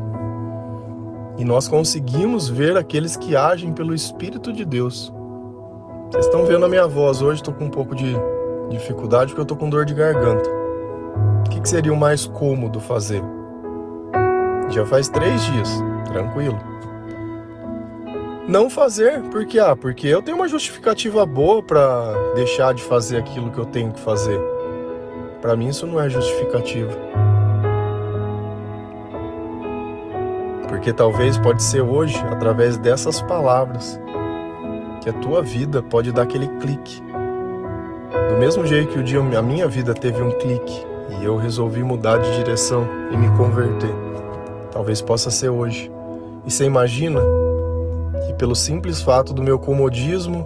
E 1.37 1.45
nós 1.45 1.67
conseguimos 1.67 2.49
ver 2.49 2.77
aqueles 2.77 3.15
que 3.15 3.35
agem 3.35 3.71
pelo 3.71 3.93
espírito 3.93 4.51
de 4.51 4.65
Deus. 4.65 5.13
Vocês 6.11 6.25
estão 6.25 6.45
vendo 6.45 6.65
a 6.65 6.69
minha 6.69 6.87
voz 6.87 7.21
hoje, 7.21 7.41
estou 7.41 7.53
com 7.53 7.65
um 7.65 7.69
pouco 7.69 7.95
de 7.95 8.15
dificuldade 8.69 9.27
porque 9.27 9.41
eu 9.41 9.43
estou 9.43 9.57
com 9.57 9.69
dor 9.69 9.85
de 9.85 9.93
garganta. 9.93 10.49
O 11.45 11.49
que, 11.49 11.61
que 11.61 11.69
seria 11.69 11.93
o 11.93 11.97
mais 11.97 12.25
cômodo 12.25 12.79
fazer? 12.79 13.23
Já 14.69 14.85
faz 14.85 15.07
três 15.07 15.43
dias, 15.45 15.69
tranquilo. 16.05 16.59
Não 18.47 18.69
fazer, 18.69 19.21
porque 19.23 19.59
ah, 19.59 19.75
porque 19.75 20.07
eu 20.07 20.21
tenho 20.21 20.37
uma 20.37 20.47
justificativa 20.47 21.25
boa 21.25 21.61
para 21.61 22.13
deixar 22.35 22.73
de 22.73 22.81
fazer 22.81 23.17
aquilo 23.17 23.51
que 23.51 23.57
eu 23.57 23.65
tenho 23.65 23.91
que 23.91 23.99
fazer. 23.99 24.39
Para 25.47 25.55
mim 25.55 25.69
isso 25.69 25.87
não 25.87 25.97
é 25.97 26.09
justificativa. 26.09 26.91
Porque 30.67 30.91
talvez 30.91 31.37
pode 31.37 31.63
ser 31.63 31.79
hoje, 31.79 32.17
através 32.29 32.77
dessas 32.77 33.21
palavras, 33.21 33.97
que 35.01 35.09
a 35.09 35.13
tua 35.13 35.41
vida 35.41 35.81
pode 35.81 36.11
dar 36.11 36.23
aquele 36.23 36.49
clique. 36.59 37.01
Do 38.29 38.37
mesmo 38.37 38.67
jeito 38.67 38.91
que 38.91 38.99
o 38.99 39.03
dia 39.05 39.21
a 39.21 39.41
minha 39.41 39.69
vida 39.69 39.93
teve 39.93 40.21
um 40.21 40.31
clique 40.31 40.85
e 41.17 41.23
eu 41.23 41.37
resolvi 41.37 41.81
mudar 41.81 42.17
de 42.17 42.35
direção 42.35 42.85
e 43.09 43.15
me 43.15 43.29
converter. 43.37 43.95
Talvez 44.69 45.01
possa 45.01 45.31
ser 45.31 45.47
hoje. 45.47 45.89
E 46.45 46.51
você 46.51 46.65
imagina 46.65 47.21
que 48.25 48.33
pelo 48.33 48.53
simples 48.53 49.01
fato 49.01 49.33
do 49.33 49.41
meu 49.41 49.57
comodismo, 49.57 50.45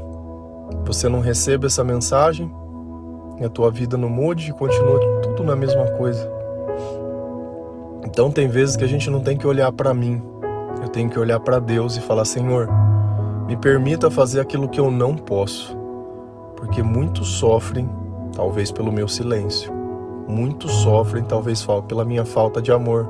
você 0.86 1.10
não 1.10 1.22
receba 1.22 1.66
essa 1.66 1.84
mensagem 1.84 2.54
e 3.42 3.46
a 3.46 3.50
tua 3.50 3.72
vida 3.72 3.98
não 3.98 4.08
mude 4.08 4.52
e 4.52 4.54
continua 4.54 5.00
tudo 5.24 5.44
na 5.44 5.56
mesma 5.56 5.86
coisa. 5.98 6.32
Então 8.06 8.30
tem 8.32 8.48
vezes 8.48 8.78
que 8.78 8.84
a 8.84 8.88
gente 8.88 9.10
não 9.10 9.20
tem 9.20 9.36
que 9.36 9.48
olhar 9.48 9.72
para 9.72 9.94
mim, 9.94 10.22
eu 10.82 10.88
tenho 10.88 11.10
que 11.10 11.18
olhar 11.18 11.40
para 11.40 11.60
Deus 11.60 11.98
e 11.98 12.02
falar: 12.02 12.24
Senhor, 12.24 12.70
me 13.48 13.58
permita 13.58 14.12
fazer 14.12 14.40
aquilo 14.40 14.70
que 14.70 14.80
eu 14.80 14.92
não 14.92 15.16
posso, 15.16 15.76
porque 16.56 16.84
muitos 16.84 17.30
sofrem, 17.30 17.90
talvez 18.36 18.72
pelo 18.72 18.92
meu 18.92 19.08
silêncio, 19.08 19.74
muitos 20.28 20.72
sofrem, 20.72 21.24
talvez 21.24 21.66
pela 21.88 22.06
minha 22.06 22.24
falta 22.24 22.62
de 22.62 22.72
amor, 22.72 23.10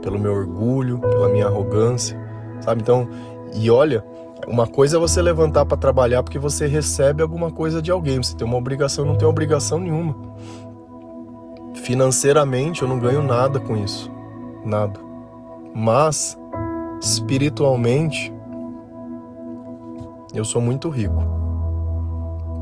pelo 0.00 0.18
meu 0.18 0.32
orgulho, 0.32 0.98
pela 0.98 1.28
minha 1.28 1.46
arrogância, 1.46 2.18
sabe? 2.60 2.80
Então, 2.80 3.08
e 3.54 3.70
olha, 3.70 4.04
uma 4.46 4.66
coisa 4.66 4.96
é 4.96 5.00
você 5.00 5.22
levantar 5.22 5.64
para 5.64 5.76
trabalhar 5.76 6.22
porque 6.22 6.38
você 6.38 6.66
recebe 6.66 7.22
alguma 7.22 7.50
coisa 7.50 7.80
de 7.80 7.90
alguém, 7.90 8.18
você 8.18 8.36
tem 8.36 8.46
uma 8.46 8.56
obrigação, 8.56 9.04
não 9.04 9.16
tem 9.16 9.26
obrigação 9.26 9.78
nenhuma. 9.78 10.14
Financeiramente 11.74 12.82
eu 12.82 12.88
não 12.88 12.98
ganho 12.98 13.22
nada 13.22 13.58
com 13.58 13.76
isso, 13.76 14.10
nada. 14.64 15.00
Mas 15.74 16.38
espiritualmente 17.02 18.32
eu 20.34 20.44
sou 20.44 20.60
muito 20.60 20.88
rico. 20.88 21.22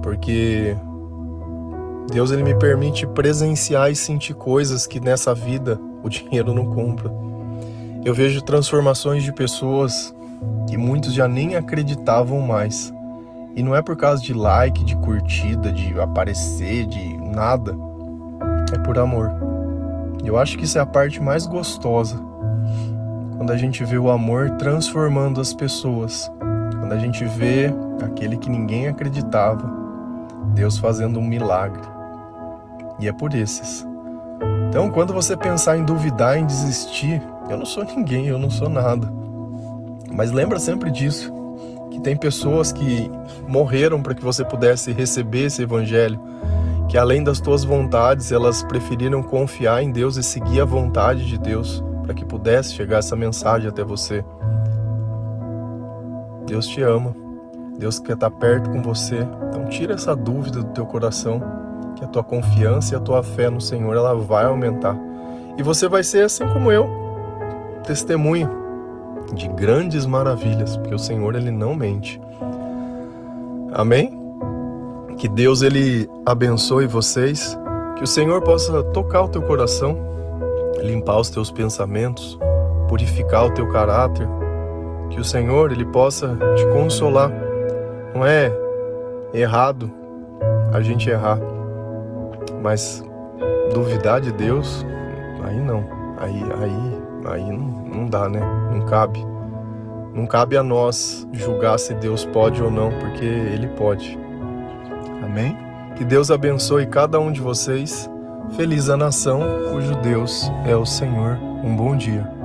Porque 0.03 0.77
Deus 2.11 2.31
ele 2.31 2.43
me 2.43 2.55
permite 2.55 3.07
presenciar 3.07 3.91
e 3.91 3.97
sentir 3.97 4.35
coisas 4.35 4.87
que 4.87 5.01
nessa 5.01 5.35
vida 5.35 5.81
o 6.03 6.09
dinheiro 6.11 6.55
não 6.55 6.67
compra. 6.67 7.11
Eu 8.05 8.15
vejo 8.15 8.43
transformações 8.43 9.23
de 9.23 9.33
pessoas 9.33 10.15
que 10.69 10.77
muitos 10.77 11.13
já 11.13 11.29
nem 11.29 11.57
acreditavam 11.57 12.41
mais. 12.41 12.93
E 13.57 13.63
não 13.63 13.75
é 13.75 13.83
por 13.83 13.97
causa 13.97 14.23
de 14.23 14.35
like, 14.35 14.85
de 14.85 14.97
curtida, 14.97 15.71
de 15.71 15.99
aparecer, 16.01 16.87
de 16.87 17.17
nada. 17.19 17.77
É 18.75 18.79
por 18.79 18.99
amor. 18.99 19.31
Eu 20.25 20.39
acho 20.39 20.59
que 20.59 20.65
isso 20.65 20.79
é 20.79 20.81
a 20.81 20.87
parte 20.87 21.23
mais 21.23 21.47
gostosa. 21.47 22.17
Quando 23.37 23.53
a 23.53 23.57
gente 23.57 23.85
vê 23.85 23.99
o 23.99 24.11
amor 24.11 24.51
transformando 24.53 25.41
as 25.41 25.55
pessoas. 25.55 26.31
Quando 26.81 26.93
a 26.93 26.99
gente 26.99 27.25
vê 27.25 27.73
aquele 28.03 28.37
que 28.37 28.51
ninguém 28.51 28.89
acreditava, 28.89 29.71
Deus 30.55 30.79
fazendo 30.79 31.19
um 31.19 31.25
milagre. 31.25 31.83
E 32.99 33.09
é 33.09 33.13
por 33.13 33.35
esses. 33.35 33.87
Então, 34.69 34.91
quando 34.91 35.13
você 35.13 35.37
pensar 35.37 35.77
em 35.77 35.85
duvidar, 35.85 36.39
em 36.39 36.47
desistir, 36.47 37.23
eu 37.49 37.57
não 37.57 37.67
sou 37.67 37.85
ninguém, 37.85 38.27
eu 38.27 38.39
não 38.39 38.51
sou 38.51 38.69
nada. 38.69 39.24
Mas 40.15 40.31
lembra 40.31 40.59
sempre 40.59 40.91
disso, 40.91 41.33
que 41.91 42.01
tem 42.01 42.17
pessoas 42.17 42.73
que 42.73 43.11
morreram 43.49 44.01
para 44.01 44.15
que 44.15 44.23
você 44.23 44.45
pudesse 44.45 44.93
receber 44.93 45.47
esse 45.47 45.63
evangelho, 45.63 46.21
que 46.89 46.97
além 46.97 47.25
das 47.25 47.41
tuas 47.41 47.65
vontades, 47.65 48.31
elas 48.31 48.63
preferiram 48.63 49.23
confiar 49.23 49.83
em 49.83 49.91
Deus 49.91 50.17
e 50.17 50.23
seguir 50.23 50.61
a 50.61 50.65
vontade 50.65 51.27
de 51.27 51.37
Deus 51.37 51.83
para 52.03 52.15
que 52.15 52.25
pudesse 52.25 52.75
chegar 52.75 52.99
essa 52.99 53.17
mensagem 53.17 53.69
até 53.69 53.83
você. 53.83 54.25
Deus 56.47 56.67
te 56.67 56.83
ama. 56.83 57.15
Deus 57.79 57.99
quer 57.99 58.13
estar 58.13 58.31
perto 58.31 58.71
com 58.71 58.81
você. 58.83 59.27
Então 59.49 59.65
tira 59.67 59.95
essa 59.95 60.15
dúvida 60.15 60.61
do 60.61 60.71
teu 60.73 60.87
coração, 60.87 61.43
que 61.97 62.05
a 62.05 62.09
tua 62.09 62.23
confiança 62.23 62.95
e 62.95 62.97
a 62.97 63.01
tua 63.01 63.23
fé 63.23 63.51
no 63.51 63.61
Senhor 63.61 63.97
ela 63.97 64.15
vai 64.15 64.45
aumentar. 64.45 64.97
E 65.57 65.63
você 65.63 65.89
vai 65.89 66.05
ser 66.05 66.25
assim 66.25 66.47
como 66.49 66.71
eu, 66.71 66.89
testemunha 67.85 68.64
de 69.35 69.49
grandes 69.49 70.07
maravilhas, 70.07 70.77
porque 70.77 70.95
o 70.95 70.99
Senhor 70.99 71.35
ele 71.35 71.51
não 71.51 71.75
mente. 71.75 72.21
Amém? 73.73 74.19
Que 75.19 75.29
Deus 75.29 75.63
ele 75.63 76.09
abençoe 76.25 76.87
vocês, 76.87 77.59
que 77.97 78.05
o 78.05 78.07
Senhor 78.07 78.41
possa 78.43 78.83
tocar 78.83 79.23
o 79.23 79.29
teu 79.29 79.43
coração, 79.43 79.97
limpar 80.83 81.19
os 81.19 81.31
teus 81.31 81.51
pensamentos, 81.51 82.39
purificar 82.89 83.47
o 83.47 83.51
teu 83.51 83.69
caráter, 83.71 84.27
que 85.11 85.21
o 85.21 85.25
Senhor 85.25 85.73
ele 85.73 85.85
possa 85.85 86.37
te 86.57 86.67
consolar. 86.67 87.31
Não 88.15 88.25
é 88.25 88.53
errado 89.33 89.91
a 90.73 90.81
gente 90.81 91.09
errar, 91.09 91.39
mas 92.63 93.05
duvidar 93.73 94.21
de 94.21 94.33
Deus, 94.33 94.85
aí 95.45 95.61
não. 95.61 95.85
Aí, 96.19 96.43
aí, 96.61 97.03
aí 97.27 97.45
não, 97.45 97.59
não 97.59 98.07
dá, 98.07 98.29
né? 98.29 98.41
Não 98.73 98.87
cabe. 98.87 99.25
Não 100.15 100.27
cabe 100.27 100.57
a 100.57 100.63
nós 100.63 101.27
julgar 101.33 101.79
se 101.79 101.95
Deus 101.95 102.25
pode 102.25 102.63
ou 102.63 102.71
não, 102.71 102.91
porque 102.99 103.25
Ele 103.25 103.67
pode. 103.69 104.19
Amém? 105.23 105.57
Que 105.97 106.05
Deus 106.05 106.31
abençoe 106.31 106.87
cada 106.87 107.19
um 107.19 107.33
de 107.33 107.41
vocês. 107.41 108.09
Feliz 108.57 108.89
a 108.89 108.97
nação 108.97 109.43
cujo 109.71 109.95
Deus 109.97 110.51
é 110.67 110.77
o 110.77 110.85
Senhor. 110.85 111.39
Um 111.65 111.75
bom 111.75 111.97
dia. 111.97 112.44